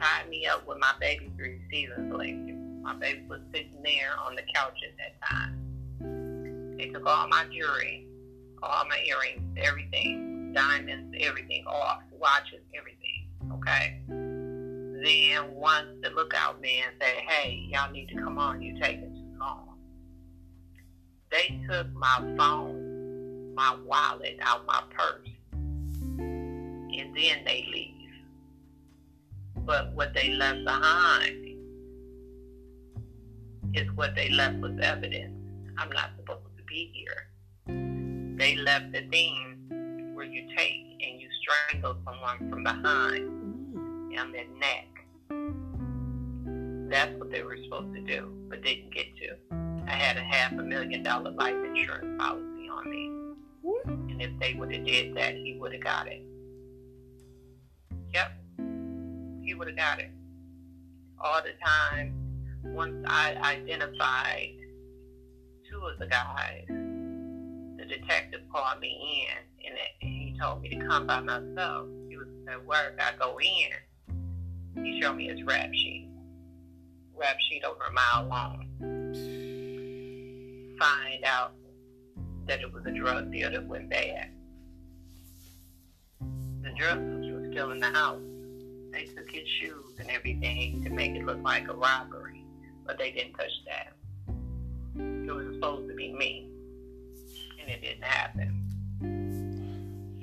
Tied 0.00 0.28
me 0.28 0.46
up 0.46 0.66
with 0.66 0.78
my 0.78 0.92
baby's 0.98 1.30
receiver 1.36 2.00
blanket. 2.10 2.56
My 2.82 2.94
baby 2.94 3.24
was 3.28 3.40
sitting 3.52 3.82
there 3.82 4.12
on 4.18 4.34
the 4.34 4.42
couch 4.54 4.78
at 4.88 4.96
that 4.96 5.20
time. 5.28 5.59
They 6.80 6.88
took 6.88 7.04
all 7.04 7.28
my 7.28 7.44
jewelry, 7.52 8.06
all 8.62 8.86
my 8.88 8.98
earrings, 9.06 9.42
everything, 9.58 10.54
diamonds, 10.54 11.14
everything 11.20 11.66
off, 11.66 12.00
watches, 12.18 12.62
everything, 12.74 13.28
okay? 13.52 14.00
then 15.02 15.54
once 15.54 15.88
the 16.02 16.08
lookout 16.10 16.60
man 16.62 16.84
said, 16.98 17.22
hey, 17.26 17.68
y'all 17.70 17.92
need 17.92 18.08
to 18.08 18.14
come 18.14 18.38
on, 18.38 18.62
You're 18.62 18.80
taking 18.80 19.14
too 19.14 19.38
long. 19.38 19.76
They 21.30 21.60
took 21.68 21.92
my 21.92 22.16
phone, 22.38 23.54
my 23.54 23.76
wallet 23.84 24.38
out 24.40 24.64
my 24.66 24.82
purse, 24.90 25.28
and 26.18 27.14
then 27.14 27.44
they 27.44 27.68
leave. 27.70 28.10
But 29.66 29.92
what 29.92 30.14
they 30.14 30.30
left 30.30 30.64
behind 30.64 31.46
is 33.74 33.86
what 33.94 34.14
they 34.14 34.30
left 34.30 34.56
was 34.60 34.72
evidence. 34.80 35.36
I'm 35.76 35.90
not 35.90 36.10
supposed 36.16 36.49
be 36.70 36.90
here. 36.94 37.26
They 38.38 38.56
left 38.56 38.92
the 38.92 39.02
thing 39.10 40.12
where 40.14 40.24
you 40.24 40.48
take 40.56 41.04
and 41.06 41.20
you 41.20 41.28
strangle 41.42 41.96
someone 42.06 42.48
from 42.48 42.64
behind 42.64 43.28
mm. 43.74 44.18
on 44.18 44.32
their 44.32 44.48
neck 44.58 44.86
that's 46.90 47.16
what 47.18 47.30
they 47.30 47.42
were 47.42 47.56
supposed 47.62 47.94
to 47.94 48.00
do, 48.00 48.32
but 48.48 48.62
didn't 48.62 48.92
get 48.92 49.06
to. 49.18 49.36
I 49.86 49.92
had 49.92 50.16
a 50.16 50.22
half 50.22 50.52
a 50.52 50.62
million 50.62 51.02
dollar 51.02 51.30
life 51.30 51.54
insurance 51.54 52.20
policy 52.20 52.68
on 52.68 52.90
me. 52.90 53.06
And 53.86 54.20
if 54.20 54.30
they 54.40 54.54
would 54.54 54.72
have 54.74 54.84
did 54.84 55.16
that, 55.16 55.34
he 55.34 55.56
would 55.58 55.72
have 55.72 55.84
got 55.84 56.08
it. 56.08 56.22
Yep. 58.12 58.32
He 59.44 59.54
would 59.54 59.68
have 59.68 59.76
got 59.76 60.00
it. 60.00 60.10
All 61.20 61.40
the 61.42 61.52
time, 61.64 62.14
once 62.64 63.04
I 63.06 63.34
identified 63.36 64.56
two 65.70 65.80
of 65.86 65.98
the 65.98 66.06
guys, 66.06 66.64
the 66.68 67.84
detective 67.86 68.40
called 68.52 68.80
me 68.80 69.26
in 69.28 69.70
and 69.70 69.78
he 70.00 70.36
told 70.40 70.62
me 70.62 70.70
to 70.70 70.86
come 70.86 71.06
by 71.06 71.20
myself. 71.20 71.86
He 72.08 72.16
was 72.16 72.26
at 72.48 72.64
work. 72.66 72.98
I 73.00 73.12
go 73.18 73.38
in. 73.38 74.84
He 74.84 75.00
showed 75.00 75.14
me 75.14 75.28
his 75.28 75.42
rap 75.44 75.72
sheet 75.72 76.10
rap 77.20 77.36
sheet 77.38 77.62
over 77.64 77.84
a 77.84 77.92
mile 77.92 78.26
long. 78.28 78.66
Find 80.78 81.24
out 81.24 81.52
that 82.46 82.60
it 82.60 82.72
was 82.72 82.86
a 82.86 82.92
drug 82.92 83.30
deal 83.30 83.50
that 83.50 83.66
went 83.66 83.90
bad. 83.90 84.30
The 86.62 86.70
drug 86.78 86.98
dealer 86.98 87.40
was 87.40 87.50
still 87.50 87.70
in 87.72 87.80
the 87.80 87.90
house. 87.90 88.22
they 88.92 89.04
took 89.04 89.30
his 89.30 89.46
shoes 89.60 89.98
and 89.98 90.10
everything 90.10 90.82
to 90.84 90.90
make 90.90 91.12
it 91.12 91.26
look 91.26 91.42
like 91.42 91.68
a 91.68 91.74
robbery, 91.74 92.44
but 92.86 92.98
they 92.98 93.12
didn't 93.12 93.34
touch 93.34 93.52
that. 93.66 93.92
Be 96.00 96.12
me, 96.14 96.48
and 97.60 97.68
it 97.70 97.82
didn't 97.82 98.02
happen. 98.02 98.56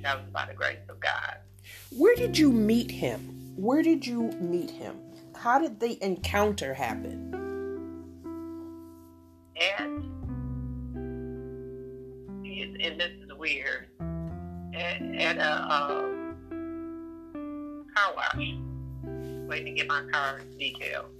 That 0.01 0.19
was 0.19 0.27
by 0.33 0.47
the 0.47 0.55
grace 0.55 0.79
of 0.89 0.99
God. 0.99 1.37
Where 1.95 2.15
did 2.15 2.35
you 2.35 2.51
meet 2.51 2.89
him? 2.89 3.53
Where 3.55 3.83
did 3.83 4.07
you 4.07 4.31
meet 4.39 4.71
him? 4.71 4.95
How 5.35 5.59
did 5.59 5.79
the 5.79 6.03
encounter 6.03 6.73
happen? 6.73 7.31
And, 9.77 10.03
and 12.81 12.99
this 12.99 13.11
is 13.23 13.31
weird, 13.37 13.85
at, 14.73 14.99
at 15.01 15.37
a, 15.37 15.41
a 15.41 15.85
car 17.95 18.15
wash, 18.15 18.47
waiting 19.47 19.65
to 19.65 19.71
get 19.73 19.87
my 19.87 20.01
car 20.11 20.41
detailed. 20.57 21.11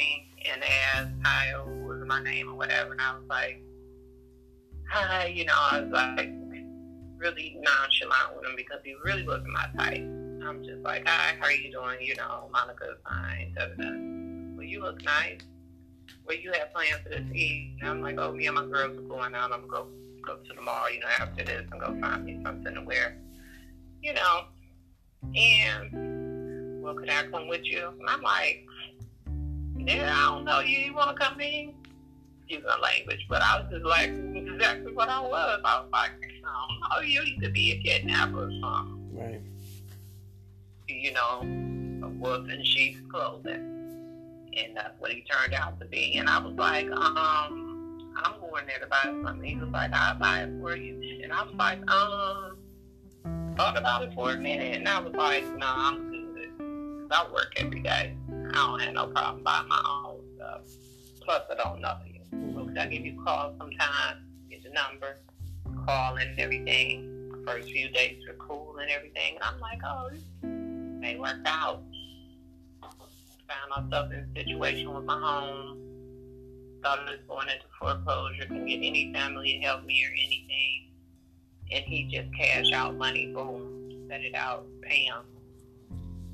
Me 0.00 0.26
and 0.50 0.62
asked, 0.64 1.14
hi, 1.24 1.52
was 1.66 2.02
my 2.06 2.22
name 2.22 2.48
or 2.48 2.54
whatever. 2.54 2.92
And 2.92 3.00
I 3.00 3.14
was 3.14 3.24
like, 3.28 3.62
hi, 4.88 5.26
you 5.26 5.44
know, 5.44 5.54
I 5.56 5.80
was 5.80 5.90
like 5.90 6.30
really 7.18 7.56
nonchalant 7.60 8.36
with 8.36 8.46
him 8.46 8.56
because 8.56 8.80
he 8.82 8.94
really 9.04 9.26
wasn't 9.26 9.50
my 9.50 9.66
type. 9.76 10.00
I'm 10.42 10.64
just 10.64 10.80
like, 10.82 11.06
hi, 11.06 11.36
how 11.38 11.46
are 11.46 11.52
you 11.52 11.70
doing? 11.70 11.98
You 12.00 12.16
know, 12.16 12.48
Monica's 12.50 12.96
fine. 13.06 13.54
Da, 13.54 13.66
da, 13.66 13.74
da. 13.74 13.90
Well, 14.56 14.66
you 14.66 14.82
look 14.82 15.02
nice. 15.04 15.42
Well, 16.26 16.36
you 16.36 16.50
have 16.52 16.72
plans 16.72 17.02
for 17.02 17.10
this 17.10 17.26
evening. 17.34 17.78
I'm 17.82 18.00
like, 18.00 18.18
oh, 18.18 18.32
me 18.32 18.46
and 18.46 18.56
my 18.56 18.66
girls 18.66 18.98
are 18.98 19.02
going 19.02 19.34
out. 19.34 19.52
I'm 19.52 19.62
to 19.62 19.68
go 19.68 19.86
go 20.26 20.36
to 20.36 20.52
the 20.54 20.60
mall, 20.60 20.90
you 20.92 21.00
know, 21.00 21.06
after 21.18 21.44
this 21.44 21.66
and 21.70 21.80
go 21.80 21.98
find 22.00 22.24
me 22.24 22.40
something 22.44 22.74
to 22.74 22.82
wear, 22.82 23.16
you 24.02 24.12
know. 24.12 24.44
And, 25.34 26.82
well, 26.82 26.94
could 26.94 27.10
I 27.10 27.26
come 27.28 27.48
with 27.48 27.64
you? 27.64 27.88
And 27.98 28.08
I'm 28.08 28.22
like, 28.22 28.66
yeah, 29.86 30.14
I 30.14 30.34
don't 30.34 30.44
know 30.44 30.60
you. 30.60 30.78
You 30.78 30.94
want 30.94 31.16
to 31.16 31.24
come 31.24 31.40
in? 31.40 31.74
Use 32.48 32.62
my 32.66 32.76
language, 32.78 33.26
but 33.28 33.42
I 33.42 33.60
was 33.60 33.70
just 33.70 33.84
like 33.84 34.10
exactly 34.10 34.92
what 34.92 35.08
I 35.08 35.20
was. 35.20 35.60
I 35.64 35.80
was 35.80 35.88
like, 35.92 36.10
I 36.44 36.68
don't 36.68 36.80
know 36.80 37.06
you. 37.06 37.22
You 37.22 37.40
could 37.40 37.52
be 37.52 37.72
a 37.72 37.78
kidnapper 37.78 38.48
or 38.48 38.50
something. 38.60 39.08
Right. 39.12 39.40
You 40.88 41.12
know, 41.12 41.40
a 42.06 42.08
wolf 42.08 42.48
in 42.48 42.64
sheep's 42.64 43.00
clothing. 43.10 43.66
And 44.56 44.76
that's 44.76 44.98
what 44.98 45.12
he 45.12 45.22
turned 45.30 45.54
out 45.54 45.78
to 45.78 45.86
be. 45.86 46.16
And 46.16 46.28
I 46.28 46.38
was 46.38 46.54
like, 46.54 46.90
um, 46.90 48.12
I'm 48.16 48.40
going 48.40 48.66
there 48.66 48.80
to 48.80 48.86
buy 48.86 49.02
something. 49.04 49.44
He 49.44 49.54
was 49.54 49.68
like, 49.70 49.92
I'll 49.92 50.18
buy 50.18 50.42
it 50.42 50.50
for 50.60 50.76
you. 50.76 51.20
And 51.22 51.32
I 51.32 51.44
was 51.44 51.54
like, 51.54 51.78
um, 51.88 52.58
thought 53.56 53.78
about 53.78 54.02
it 54.02 54.12
for 54.14 54.32
a 54.32 54.36
minute. 54.36 54.76
And 54.76 54.88
I 54.88 54.98
was 54.98 55.14
like, 55.14 55.44
no, 55.44 55.58
nah, 55.58 55.88
I'm 55.90 56.34
good. 56.34 57.08
I 57.12 57.32
work 57.32 57.52
every 57.56 57.80
day. 57.80 58.16
I 58.50 58.66
don't 58.66 58.80
have 58.80 58.94
no 58.94 59.06
problem 59.08 59.42
buying 59.42 59.68
my 59.68 59.82
own 60.06 60.20
stuff. 60.36 60.62
Plus, 61.22 61.42
I 61.50 61.54
don't 61.54 61.80
know 61.80 61.96
you. 62.06 62.20
So 62.54 62.80
I 62.80 62.86
give 62.86 63.04
you 63.04 63.20
a 63.20 63.24
call 63.24 63.54
sometime? 63.58 64.24
Get 64.50 64.62
the 64.62 64.70
number, 64.70 65.16
call 65.86 66.16
and 66.16 66.38
everything. 66.38 67.06
First 67.46 67.70
few 67.70 67.88
days 67.90 68.22
were 68.26 68.34
cool 68.34 68.76
and 68.80 68.90
everything. 68.90 69.36
And 69.36 69.44
I'm 69.44 69.60
like, 69.60 69.80
oh, 69.84 70.10
may 70.42 71.18
work 71.18 71.38
out. 71.46 71.82
Found 72.82 73.90
myself 73.90 74.12
in 74.12 74.18
a 74.18 74.26
situation 74.34 74.94
with 74.94 75.04
my 75.04 75.18
home 75.18 75.80
thought 76.82 77.00
I 77.00 77.10
was 77.10 77.20
going 77.28 77.48
into 77.48 77.66
foreclosure, 77.78 78.46
couldn't 78.46 78.66
get 78.66 78.76
any 78.76 79.12
family 79.12 79.52
to 79.54 79.58
help 79.58 79.84
me 79.84 80.04
or 80.04 80.12
anything. 80.12 80.88
And 81.72 81.84
he 81.84 82.04
just 82.10 82.34
cashed 82.34 82.72
out 82.72 82.96
money, 82.96 83.32
boom, 83.32 84.06
set 84.08 84.22
it 84.22 84.34
out, 84.34 84.66
bam. 84.80 85.24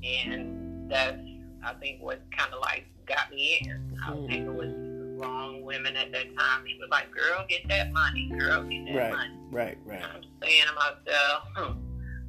And 0.03 0.91
that's, 0.91 1.21
I 1.67 1.75
think, 1.75 2.03
what 2.03 2.21
kind 2.37 2.53
of 2.53 2.61
like 2.61 2.87
got 3.07 3.31
me 3.31 3.59
in. 3.63 3.99
I 4.05 4.13
was 4.13 4.29
hanging 4.29 4.57
with 4.57 5.21
wrong 5.21 5.63
women 5.63 5.97
at 5.97 6.13
that 6.13 6.37
time. 6.37 6.65
He 6.67 6.79
was 6.79 6.89
like, 6.91 7.11
girl, 7.11 7.45
get 7.49 7.69
that 7.69 7.93
money. 7.93 8.31
Girl, 8.39 8.63
get 8.65 8.87
that 8.87 8.97
right, 8.97 9.13
money. 9.13 9.35
Right, 9.51 9.79
right, 9.85 10.01
right. 10.01 10.03
I'm 10.03 10.23
saying 10.43 10.63
to 10.69 10.75
myself, 10.75 11.81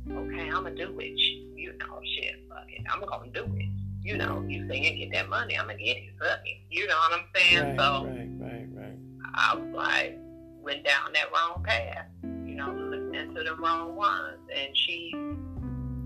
hmm, 0.06 0.18
okay, 0.18 0.50
I'm 0.50 0.64
to 0.66 0.76
do 0.76 1.00
it. 1.00 1.20
You 1.56 1.74
know, 1.78 2.00
shit, 2.16 2.44
fuck 2.50 2.66
it. 2.70 2.86
I'm 2.92 3.02
to 3.02 3.30
do 3.32 3.44
it 3.56 3.70
you 4.08 4.16
know, 4.16 4.42
you 4.48 4.66
saying 4.70 4.98
get 4.98 5.12
that 5.12 5.28
money, 5.28 5.60
I'm 5.60 5.68
gonna 5.68 5.78
get 5.78 5.98
it, 5.98 6.14
fuck 6.18 6.40
it. 6.46 6.62
You 6.70 6.88
know 6.88 6.96
what 6.96 7.20
I'm 7.20 7.26
saying? 7.36 7.78
Right, 7.78 7.78
so 7.78 8.06
right, 8.06 8.30
right, 8.40 8.68
right. 8.74 8.98
I 9.36 9.54
was 9.54 9.76
like, 9.76 10.18
went 10.62 10.86
down 10.86 11.12
that 11.14 11.26
wrong 11.34 11.62
path, 11.62 12.06
you 12.24 12.56
know, 12.56 12.72
listening 12.72 13.36
to 13.36 13.44
the 13.44 13.56
wrong 13.58 13.98
ones, 13.98 14.40
and 14.56 14.78
she's 14.78 15.14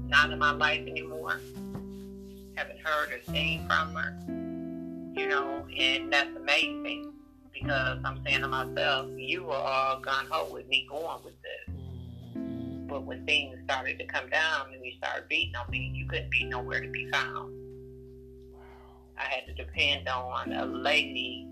not 0.07 0.31
in 0.31 0.39
my 0.39 0.51
life 0.51 0.81
anymore. 0.87 1.39
Haven't 2.55 2.79
heard 2.79 3.11
or 3.11 3.21
seen 3.33 3.65
from 3.67 3.95
her, 3.95 4.15
you 5.19 5.27
know, 5.27 5.65
and 5.77 6.11
that's 6.11 6.35
amazing 6.35 7.13
because 7.53 7.99
I'm 8.03 8.21
saying 8.25 8.41
to 8.41 8.47
myself, 8.47 9.09
you 9.15 9.43
were 9.43 9.55
all 9.55 9.99
gun 9.99 10.25
ho 10.29 10.51
with 10.51 10.67
me 10.67 10.87
going 10.89 11.23
with 11.23 11.35
this. 11.41 11.75
But 12.87 13.03
when 13.03 13.25
things 13.25 13.57
started 13.63 13.99
to 13.99 14.05
come 14.05 14.29
down 14.29 14.73
and 14.73 14.85
you 14.85 14.91
started 14.97 15.29
beating 15.29 15.55
on 15.55 15.69
me, 15.69 15.91
you 15.95 16.05
couldn't 16.07 16.31
be 16.31 16.43
nowhere 16.43 16.81
to 16.81 16.89
be 16.89 17.09
found. 17.09 17.53
I 19.17 19.23
had 19.23 19.45
to 19.45 19.53
depend 19.53 20.09
on 20.09 20.51
a 20.51 20.65
lady 20.65 21.47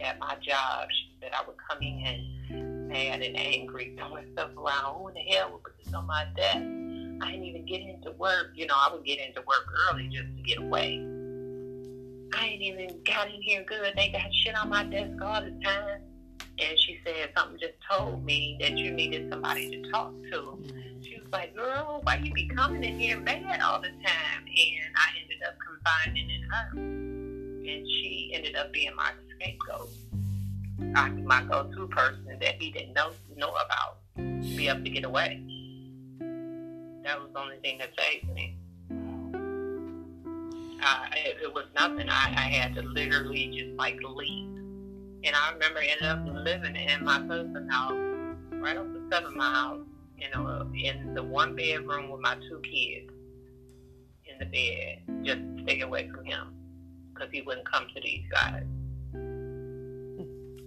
at 0.00 0.18
my 0.18 0.34
job. 0.42 0.88
Said 1.20 1.30
I 1.32 1.46
would 1.46 1.56
come 1.70 1.80
in 1.80 2.88
mad 2.88 3.22
and 3.22 3.36
angry, 3.36 3.94
throwing 3.98 4.26
stuff 4.32 4.50
around. 4.56 4.96
Who 4.96 5.08
in 5.08 5.14
the 5.14 5.20
hell 5.20 5.52
would 5.52 5.62
put 5.62 5.78
this 5.82 5.94
on 5.94 6.06
my 6.06 6.26
desk? 6.36 6.81
I 7.22 7.30
didn't 7.30 7.44
even 7.44 7.66
get 7.66 7.80
into 7.80 8.10
work. 8.12 8.52
You 8.54 8.66
know, 8.66 8.74
I 8.76 8.92
would 8.92 9.04
get 9.04 9.20
into 9.20 9.40
work 9.42 9.64
early 9.90 10.08
just 10.08 10.36
to 10.36 10.42
get 10.42 10.58
away. 10.58 10.98
I 12.34 12.46
ain't 12.46 12.62
even 12.62 13.00
got 13.04 13.28
in 13.28 13.40
here 13.42 13.64
good. 13.66 13.92
They 13.94 14.08
got 14.08 14.32
shit 14.34 14.56
on 14.56 14.68
my 14.68 14.84
desk 14.84 15.22
all 15.22 15.40
the 15.40 15.52
time. 15.64 16.00
And 16.58 16.78
she 16.78 16.98
said 17.04 17.30
something 17.36 17.58
just 17.60 17.74
told 17.88 18.24
me 18.24 18.56
that 18.60 18.76
you 18.76 18.90
needed 18.90 19.30
somebody 19.30 19.70
to 19.70 19.90
talk 19.90 20.12
to. 20.32 20.58
She 21.02 21.18
was 21.18 21.30
like, 21.32 21.54
girl, 21.56 22.00
why 22.02 22.16
you 22.16 22.32
be 22.32 22.48
coming 22.48 22.82
in 22.82 22.98
here 22.98 23.18
mad 23.20 23.60
all 23.60 23.80
the 23.80 23.88
time? 23.88 24.44
And 24.44 24.94
I 24.96 25.08
ended 25.20 25.38
up 25.46 25.54
confiding 25.64 26.30
in 26.30 26.42
her 26.42 26.70
and 26.74 27.86
she 27.86 28.32
ended 28.34 28.56
up 28.56 28.72
being 28.72 28.94
my 28.96 29.12
scapegoat. 29.36 29.88
I, 30.94 31.10
my 31.10 31.42
go-to 31.44 31.86
person 31.88 32.38
that 32.40 32.60
he 32.60 32.70
didn't 32.70 32.94
know 32.94 33.12
know 33.36 33.50
about 33.50 33.98
be 34.56 34.68
able 34.68 34.82
to 34.82 34.90
get 34.90 35.04
away. 35.04 35.51
That 37.04 37.20
was 37.20 37.30
the 37.32 37.40
only 37.40 37.58
thing 37.58 37.78
that 37.78 37.90
saved 37.98 38.32
me. 38.32 38.56
Uh, 40.84 41.06
it, 41.12 41.36
it 41.42 41.54
was 41.54 41.66
nothing. 41.74 42.08
I, 42.08 42.32
I 42.36 42.48
had 42.48 42.74
to 42.74 42.82
literally 42.82 43.48
just 43.48 43.76
like 43.76 43.98
leave. 44.02 44.48
And 45.24 45.36
I 45.36 45.52
remember 45.52 45.80
ended 45.80 46.02
up 46.02 46.20
living 46.26 46.74
in 46.74 47.04
my 47.04 47.18
cousin's 47.20 47.70
house, 47.70 47.92
right 48.50 48.76
off 48.76 48.86
the 48.86 49.08
seven 49.10 49.36
miles, 49.36 49.86
you 50.18 50.28
know, 50.30 50.68
in 50.74 51.14
the 51.14 51.22
one 51.22 51.54
bedroom 51.54 52.10
with 52.10 52.20
my 52.20 52.34
two 52.34 52.60
kids 52.64 53.12
in 54.26 54.38
the 54.40 54.46
bed, 54.46 55.24
just 55.24 55.38
to 55.38 55.62
stay 55.62 55.80
away 55.80 56.08
from 56.08 56.24
him 56.24 56.54
because 57.12 57.30
he 57.32 57.42
wouldn't 57.42 57.70
come 57.70 57.86
to 57.94 58.00
these 58.00 58.24
guys. 58.30 58.64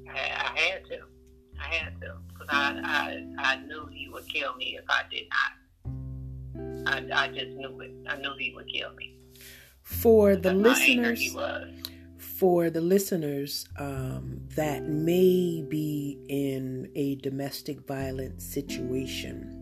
I, 0.07 0.53
I 0.55 0.59
had 0.59 0.85
to. 0.85 0.99
I 1.59 1.73
had 1.73 2.01
to 2.01 2.15
because 2.29 2.47
I, 2.49 2.79
I 2.83 3.53
I 3.53 3.55
knew 3.65 3.87
he 3.91 4.09
would 4.09 4.27
kill 4.27 4.55
me 4.55 4.77
if 4.77 4.85
I 4.89 5.03
did 5.09 5.25
not. 5.29 5.54
I, 6.85 7.05
I 7.13 7.27
just 7.29 7.51
knew 7.51 7.79
it. 7.81 7.91
I 8.07 8.17
knew 8.17 8.33
he 8.37 8.53
would 8.55 8.67
kill 8.67 8.93
me. 8.93 9.17
For 9.81 10.35
the 10.35 10.53
listeners, 10.53 11.35
for 12.17 12.69
the 12.69 12.81
listeners 12.81 13.67
um, 13.77 14.41
that 14.55 14.83
may 14.83 15.63
be 15.67 16.19
in 16.27 16.91
a 16.95 17.15
domestic 17.15 17.85
violence 17.87 18.43
situation, 18.43 19.61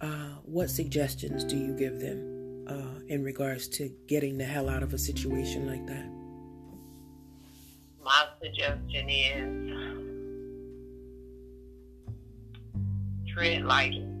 uh, 0.00 0.36
what 0.44 0.70
suggestions 0.70 1.44
do 1.44 1.56
you 1.56 1.76
give 1.76 2.00
them? 2.00 2.32
uh, 2.68 3.00
in 3.08 3.22
regards 3.22 3.68
to 3.68 3.90
getting 4.06 4.38
the 4.38 4.44
hell 4.44 4.68
out 4.68 4.82
of 4.82 4.92
a 4.94 4.98
situation 4.98 5.66
like 5.66 5.86
that? 5.86 6.06
My 8.04 8.26
suggestion 8.42 9.08
is 9.08 9.72
tread 13.32 13.62
lightly 13.64 14.11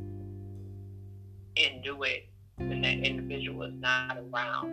and 1.56 1.82
do 1.82 2.02
it 2.02 2.28
when 2.56 2.80
that 2.82 2.98
individual 2.98 3.62
is 3.64 3.74
not 3.74 4.18
around. 4.18 4.68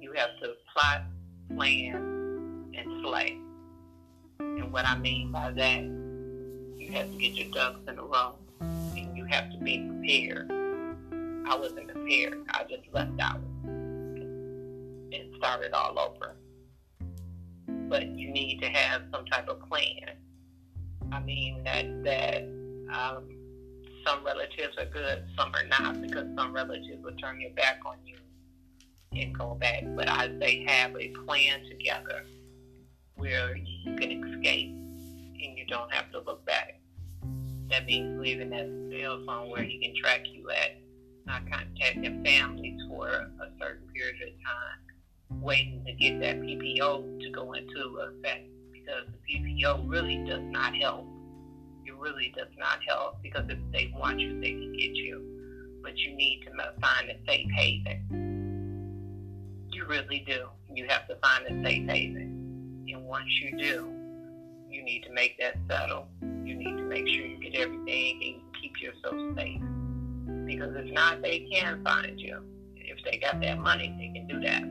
You 0.00 0.12
have 0.14 0.30
to 0.42 0.54
plot, 0.72 1.02
plan, 1.54 1.94
and 2.74 3.02
slay. 3.02 3.38
And 4.38 4.72
what 4.72 4.86
I 4.86 4.96
mean 4.98 5.30
by 5.32 5.50
that, 5.52 5.82
you 6.78 6.92
have 6.92 7.10
to 7.10 7.18
get 7.18 7.34
your 7.34 7.50
ducks 7.50 7.80
in 7.88 7.98
a 7.98 8.02
row 8.02 8.36
and 8.60 9.16
you 9.16 9.24
have 9.26 9.50
to 9.52 9.58
be 9.58 9.86
prepared 9.86 10.50
I 11.50 11.56
wasn't 11.56 11.88
prepared. 11.88 12.44
I 12.50 12.62
just 12.62 12.84
left 12.92 13.20
out 13.20 13.40
and 13.64 15.34
started 15.36 15.72
all 15.72 15.98
over. 15.98 16.36
But 17.88 18.06
you 18.06 18.30
need 18.30 18.60
to 18.60 18.68
have 18.68 19.02
some 19.12 19.24
type 19.26 19.48
of 19.48 19.60
plan. 19.68 20.16
I 21.10 21.18
mean 21.18 21.64
that 21.64 22.04
that 22.04 22.42
um, 22.94 23.24
some 24.10 24.24
relatives 24.24 24.76
are 24.78 24.86
good, 24.86 25.24
some 25.38 25.52
are 25.54 25.66
not, 25.66 26.00
because 26.00 26.26
some 26.36 26.52
relatives 26.52 27.02
will 27.02 27.14
turn 27.16 27.40
your 27.40 27.50
back 27.50 27.78
on 27.86 27.96
you 28.04 28.16
and 29.12 29.36
go 29.36 29.54
back. 29.54 29.84
But 29.96 30.08
I 30.08 30.28
say 30.40 30.64
have 30.66 30.96
a 30.96 31.08
plan 31.24 31.60
together 31.68 32.24
where 33.16 33.56
you 33.56 33.94
can 33.96 34.10
escape 34.10 34.70
and 34.70 35.58
you 35.58 35.64
don't 35.68 35.92
have 35.92 36.10
to 36.12 36.20
look 36.20 36.44
back. 36.44 36.80
That 37.68 37.86
means 37.86 38.20
leaving 38.20 38.50
that 38.50 38.68
cell 38.92 39.22
phone 39.26 39.50
where 39.50 39.62
he 39.62 39.78
can 39.78 39.94
track 40.02 40.22
you 40.26 40.50
at, 40.50 40.78
not 41.26 41.42
contacting 41.48 42.24
families 42.24 42.80
for 42.88 43.08
a 43.08 43.48
certain 43.60 43.86
period 43.94 44.16
of 44.22 44.28
time, 44.28 45.40
waiting 45.40 45.84
to 45.86 45.92
get 45.92 46.20
that 46.20 46.40
PPO 46.40 47.20
to 47.20 47.30
go 47.30 47.52
into 47.52 47.98
effect 48.00 48.48
because 48.72 49.04
the 49.06 49.62
PPO 49.62 49.88
really 49.88 50.24
does 50.26 50.42
not 50.42 50.74
help. 50.74 51.06
Really 52.00 52.32
does 52.34 52.48
not 52.58 52.78
help 52.88 53.22
because 53.22 53.44
if 53.50 53.58
they 53.72 53.92
want 53.94 54.20
you, 54.20 54.40
they 54.40 54.52
can 54.52 54.72
get 54.72 54.94
you. 54.96 55.22
But 55.82 55.98
you 55.98 56.14
need 56.14 56.42
to 56.46 56.50
find 56.80 57.10
a 57.10 57.14
safe 57.28 57.50
haven. 57.54 58.06
You 59.70 59.84
really 59.86 60.24
do. 60.26 60.46
You 60.74 60.86
have 60.88 61.06
to 61.08 61.16
find 61.16 61.46
a 61.46 61.62
safe 61.62 61.86
haven. 61.88 62.84
And 62.88 63.04
once 63.04 63.28
you 63.42 63.58
do, 63.58 63.92
you 64.70 64.82
need 64.82 65.02
to 65.02 65.12
make 65.12 65.38
that 65.40 65.56
settle. 65.68 66.08
You 66.22 66.54
need 66.54 66.76
to 66.78 66.84
make 66.84 67.06
sure 67.06 67.26
you 67.26 67.38
get 67.38 67.54
everything 67.54 68.20
and 68.24 68.42
keep 68.60 68.80
yourself 68.80 69.36
safe. 69.36 69.60
Because 70.46 70.74
if 70.76 70.92
not, 70.92 71.20
they 71.20 71.48
can 71.52 71.84
find 71.84 72.18
you. 72.18 72.42
If 72.76 72.98
they 73.04 73.18
got 73.18 73.40
that 73.42 73.58
money, 73.58 73.94
they 73.98 74.18
can 74.18 74.26
do 74.26 74.40
that. 74.40 74.64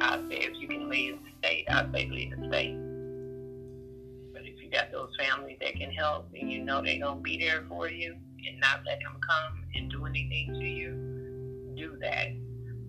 I 0.00 0.16
say 0.28 0.38
if 0.46 0.60
you 0.60 0.66
can 0.66 0.88
leave 0.88 1.18
the 1.22 1.30
state, 1.46 1.66
I 1.70 1.88
say 1.92 2.08
leave 2.10 2.36
the 2.36 2.48
state. 2.48 2.76
Got 4.72 4.90
those 4.90 5.10
families 5.18 5.58
that 5.60 5.74
can 5.74 5.90
help 5.90 6.30
and 6.38 6.50
you 6.50 6.64
know 6.64 6.82
they're 6.82 6.98
gonna 6.98 7.20
be 7.20 7.36
there 7.38 7.64
for 7.68 7.88
you 7.88 8.16
and 8.46 8.60
not 8.60 8.80
let 8.86 9.00
them 9.00 9.18
come 9.28 9.64
and 9.74 9.90
do 9.90 10.06
anything 10.06 10.54
to 10.54 10.64
you, 10.64 11.74
do 11.76 11.98
that. 12.00 12.28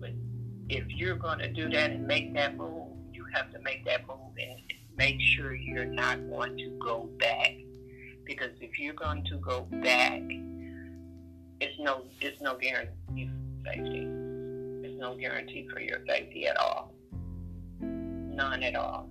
But 0.00 0.12
if 0.68 0.84
you're 0.88 1.16
gonna 1.16 1.52
do 1.52 1.68
that 1.68 1.90
and 1.90 2.06
make 2.06 2.32
that 2.34 2.56
move, 2.56 2.88
you 3.12 3.26
have 3.34 3.52
to 3.52 3.58
make 3.60 3.84
that 3.84 4.06
move 4.06 4.18
and 4.38 4.60
make 4.96 5.20
sure 5.20 5.54
you're 5.54 5.84
not 5.84 6.28
going 6.30 6.56
to 6.56 6.78
go 6.82 7.08
back. 7.18 7.52
Because 8.24 8.50
if 8.60 8.78
you're 8.78 8.94
going 8.94 9.24
to 9.24 9.36
go 9.36 9.66
back, 9.82 10.22
it's 11.60 11.78
no 11.78 12.04
it's 12.20 12.40
no 12.40 12.56
guarantee 12.56 13.28
for 13.62 13.70
safety. 13.70 14.06
There's 14.82 14.98
no 14.98 15.16
guarantee 15.18 15.68
for 15.72 15.80
your 15.80 15.98
safety 16.08 16.46
at 16.46 16.56
all. 16.56 16.94
None 17.80 18.62
at 18.62 18.74
all. 18.74 19.08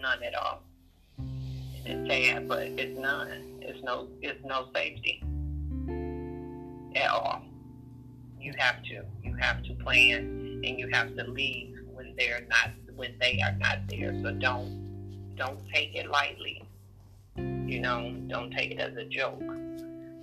None 0.00 0.22
at 0.22 0.34
all. 0.34 0.62
It's 1.88 2.10
sad, 2.10 2.48
but 2.48 2.62
it's 2.62 2.98
none. 2.98 3.60
It's 3.60 3.82
no 3.84 4.08
it's 4.20 4.44
no 4.44 4.66
safety 4.74 5.22
at 6.96 7.10
all. 7.10 7.42
You 8.40 8.52
have 8.58 8.82
to. 8.84 9.04
You 9.22 9.36
have 9.38 9.62
to 9.62 9.74
plan 9.74 10.62
and 10.64 10.78
you 10.78 10.88
have 10.92 11.14
to 11.14 11.22
leave 11.24 11.76
when 11.94 12.14
they're 12.18 12.44
not 12.48 12.70
when 12.96 13.14
they 13.20 13.40
are 13.40 13.56
not 13.58 13.78
there. 13.88 14.12
So 14.20 14.32
don't 14.32 15.34
don't 15.36 15.60
take 15.72 15.94
it 15.94 16.10
lightly. 16.10 16.64
You 17.36 17.80
know, 17.80 18.16
don't 18.26 18.50
take 18.50 18.72
it 18.72 18.80
as 18.80 18.96
a 18.96 19.04
joke. 19.04 19.40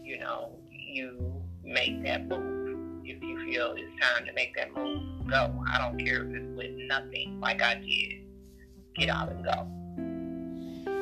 You 0.04 0.20
know, 0.20 0.52
you 0.70 1.42
make 1.64 2.04
that 2.04 2.28
move. 2.28 3.06
If 3.06 3.24
you 3.24 3.40
feel 3.46 3.76
it's 3.78 4.02
time 4.02 4.26
to 4.26 4.34
make 4.34 4.54
that 4.58 4.74
move, 4.74 5.30
go. 5.30 5.64
I 5.72 5.78
don't 5.78 5.98
care 5.98 6.26
if 6.26 6.36
it's 6.36 6.58
with 6.58 6.72
nothing, 6.90 7.40
like 7.40 7.62
I 7.62 7.76
did. 7.76 8.24
Get 8.96 9.10
out 9.10 9.32
and 9.32 9.46
go. 9.46 9.83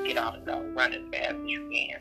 Get 0.06 0.18
out 0.18 0.36
and 0.38 0.46
go. 0.46 0.60
Run 0.76 0.94
as 0.94 1.02
fast 1.12 1.36
as 1.36 1.46
you 1.46 1.70
can. 1.72 2.00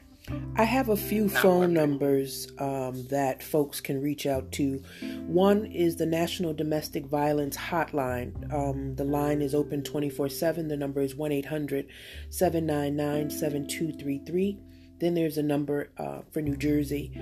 I 0.57 0.65
have 0.65 0.91
a 0.91 0.97
few 0.97 1.27
Not 1.27 1.43
phone 1.43 1.73
numbers 1.73 2.49
um, 2.59 3.07
that 3.09 3.43
folks 3.43 3.81
can 3.81 4.01
reach 4.01 4.27
out 4.27 4.53
to. 4.53 4.83
One 5.27 5.65
is 5.65 5.97
the 5.97 6.07
National 6.07 6.53
Domestic 6.53 7.07
Violence 7.07 7.57
Hotline. 7.57 8.53
Um, 8.53 8.95
the 8.97 9.05
line 9.05 9.43
is 9.43 9.55
open 9.55 9.83
24 9.83 10.29
7. 10.29 10.69
The 10.69 10.77
number 10.77 11.01
is 11.01 11.15
1 11.15 11.33
800 11.33 11.87
799 12.29 13.31
7233. 13.31 14.59
Then 15.01 15.15
there's 15.15 15.39
a 15.39 15.43
number 15.43 15.91
uh, 15.99 16.21
for 16.31 16.41
New 16.41 16.57
Jersey. 16.57 17.13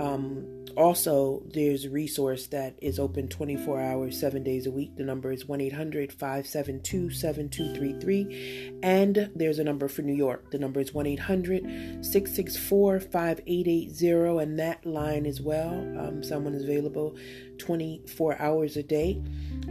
Um, 0.00 0.64
also, 0.76 1.42
there's 1.52 1.84
a 1.84 1.90
resource 1.90 2.48
that 2.48 2.76
is 2.82 2.98
open 2.98 3.28
24 3.28 3.80
hours, 3.80 4.18
seven 4.18 4.42
days 4.42 4.66
a 4.66 4.70
week. 4.70 4.96
The 4.96 5.04
number 5.04 5.30
is 5.30 5.46
1 5.46 5.60
800 5.60 6.12
572 6.12 7.10
7233. 7.10 8.80
And 8.82 9.30
there's 9.36 9.58
a 9.58 9.64
number 9.64 9.86
for 9.88 10.02
New 10.02 10.14
York. 10.14 10.50
The 10.50 10.58
number 10.58 10.80
is 10.80 10.92
1 10.92 11.06
800 11.06 12.04
664 12.04 13.00
5880. 13.00 14.42
And 14.42 14.58
that 14.58 14.84
line 14.84 15.26
as 15.26 15.40
well, 15.40 15.72
um, 15.98 16.24
someone 16.24 16.54
is 16.54 16.64
available 16.64 17.16
24 17.58 18.40
hours 18.40 18.76
a 18.76 18.82
day. 18.82 19.22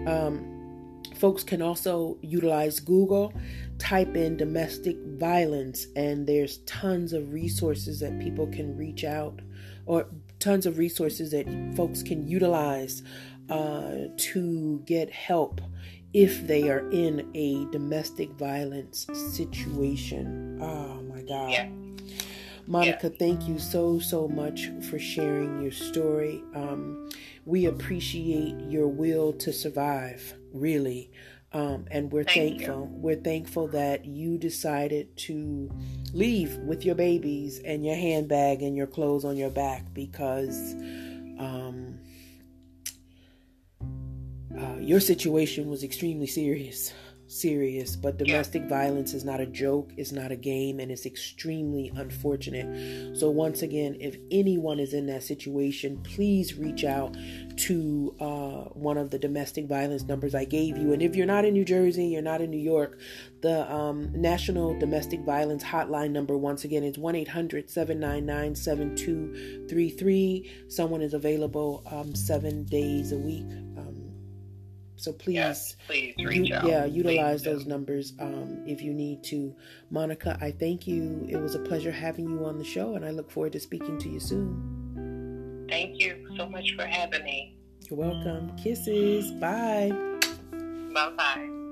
Um, 0.07 0.52
folks 1.23 1.41
can 1.41 1.61
also 1.61 2.17
utilize 2.21 2.81
Google, 2.81 3.31
type 3.79 4.17
in 4.17 4.35
domestic 4.35 4.97
violence, 5.17 5.87
and 5.95 6.27
there's 6.27 6.57
tons 6.65 7.13
of 7.13 7.31
resources 7.31 8.01
that 8.01 8.19
people 8.19 8.45
can 8.47 8.75
reach 8.75 9.05
out 9.05 9.41
or 9.85 10.05
tons 10.39 10.65
of 10.65 10.77
resources 10.77 11.31
that 11.31 11.47
folks 11.77 12.03
can 12.03 12.27
utilize 12.27 13.03
uh, 13.49 13.99
to 14.17 14.83
get 14.85 15.09
help 15.09 15.61
if 16.13 16.45
they 16.45 16.69
are 16.69 16.89
in 16.89 17.31
a 17.33 17.63
domestic 17.71 18.29
violence 18.31 19.07
situation. 19.13 20.59
Oh 20.61 21.01
my 21.03 21.21
God. 21.21 21.51
Yeah. 21.51 21.69
Monica, 22.67 23.07
yeah. 23.07 23.17
thank 23.17 23.47
you 23.47 23.59
so, 23.59 23.97
so 23.97 24.27
much 24.27 24.69
for 24.89 24.99
sharing 24.99 25.61
your 25.61 25.71
story. 25.71 26.43
Um, 26.53 27.09
we 27.45 27.65
appreciate 27.65 28.55
your 28.69 28.87
will 28.87 29.31
to 29.33 29.53
survive, 29.53 30.33
really. 30.53 31.11
Um, 31.51 31.85
and 31.91 32.11
we're 32.11 32.23
Thank 32.23 32.59
thankful. 32.59 32.89
You. 32.91 32.97
We're 32.97 33.15
thankful 33.15 33.67
that 33.69 34.05
you 34.05 34.37
decided 34.37 35.15
to 35.17 35.69
leave 36.13 36.55
with 36.57 36.83
your 36.83 36.95
babies 36.95 37.59
and 37.59 37.85
your 37.85 37.95
handbag 37.95 38.63
and 38.63 38.75
your 38.75 38.87
clothes 38.87 39.23
on 39.23 39.37
your 39.37 39.51
back 39.51 39.93
because 39.93 40.73
um, 41.37 41.99
uh, 44.57 44.77
your 44.79 44.99
situation 44.99 45.69
was 45.69 45.83
extremely 45.83 46.27
serious 46.27 46.91
serious, 47.27 47.95
but 47.95 48.17
domestic 48.17 48.63
yeah. 48.63 48.69
violence 48.69 49.13
is 49.13 49.23
not 49.23 49.39
a 49.39 49.45
joke, 49.45 49.91
it's 49.97 50.11
not 50.11 50.31
a 50.31 50.35
game, 50.35 50.79
and 50.79 50.91
it's 50.91 51.05
extremely 51.05 51.91
unfortunate. 51.95 53.17
So, 53.17 53.29
once 53.29 53.61
again, 53.61 53.97
if 53.99 54.17
anyone 54.31 54.79
is 54.79 54.93
in 54.93 55.07
that 55.07 55.23
situation, 55.23 56.01
please 56.03 56.55
reach 56.55 56.83
out 56.83 57.15
to 57.55 58.15
uh, 58.19 58.69
one 58.73 58.97
of 58.97 59.09
the 59.09 59.19
domestic 59.19 59.67
violence 59.67 60.03
numbers 60.03 60.35
I 60.35 60.45
gave 60.45 60.77
you. 60.77 60.93
And 60.93 61.01
if 61.01 61.15
you're 61.15 61.25
not 61.25 61.45
in 61.45 61.53
New 61.53 61.65
Jersey, 61.65 62.05
you're 62.07 62.21
not 62.21 62.41
in 62.41 62.49
New 62.49 62.57
York, 62.57 62.99
the 63.41 63.71
um, 63.71 64.09
National 64.13 64.77
Domestic 64.79 65.21
Violence 65.21 65.63
Hotline 65.63 66.11
number, 66.11 66.37
once 66.37 66.63
again, 66.63 66.83
is 66.83 66.97
1 66.97 67.15
800 67.15 67.69
799 67.69 68.55
7233. 68.55 70.51
Someone 70.67 71.01
is 71.01 71.13
available 71.13 71.83
um, 71.91 72.15
seven 72.15 72.63
days 72.65 73.11
a 73.11 73.17
week. 73.17 73.45
So 75.03 75.11
please, 75.11 75.33
yes, 75.33 75.75
please 75.85 76.15
reach 76.17 76.49
out. 76.51 76.65
Yeah, 76.65 76.85
utilize 76.85 77.41
please 77.41 77.51
those 77.51 77.63
do. 77.65 77.69
numbers 77.69 78.13
um, 78.21 78.63
if 78.65 78.81
you 78.81 78.93
need 78.93 79.21
to. 79.25 79.53
Monica, 79.89 80.37
I 80.39 80.51
thank 80.51 80.87
you. 80.87 81.27
It 81.29 81.35
was 81.35 81.55
a 81.55 81.59
pleasure 81.59 81.91
having 81.91 82.29
you 82.29 82.45
on 82.45 82.57
the 82.57 82.63
show, 82.63 82.95
and 82.95 83.03
I 83.03 83.09
look 83.11 83.29
forward 83.29 83.51
to 83.51 83.59
speaking 83.59 83.97
to 83.99 84.09
you 84.09 84.21
soon. 84.21 85.65
Thank 85.69 85.99
you 85.99 86.25
so 86.37 86.47
much 86.47 86.73
for 86.77 86.85
having 86.85 87.25
me. 87.25 87.57
You're 87.89 87.99
welcome. 87.99 88.55
Kisses. 88.55 89.29
Bye. 89.33 89.91
Bye 90.93 91.09
bye. 91.17 91.62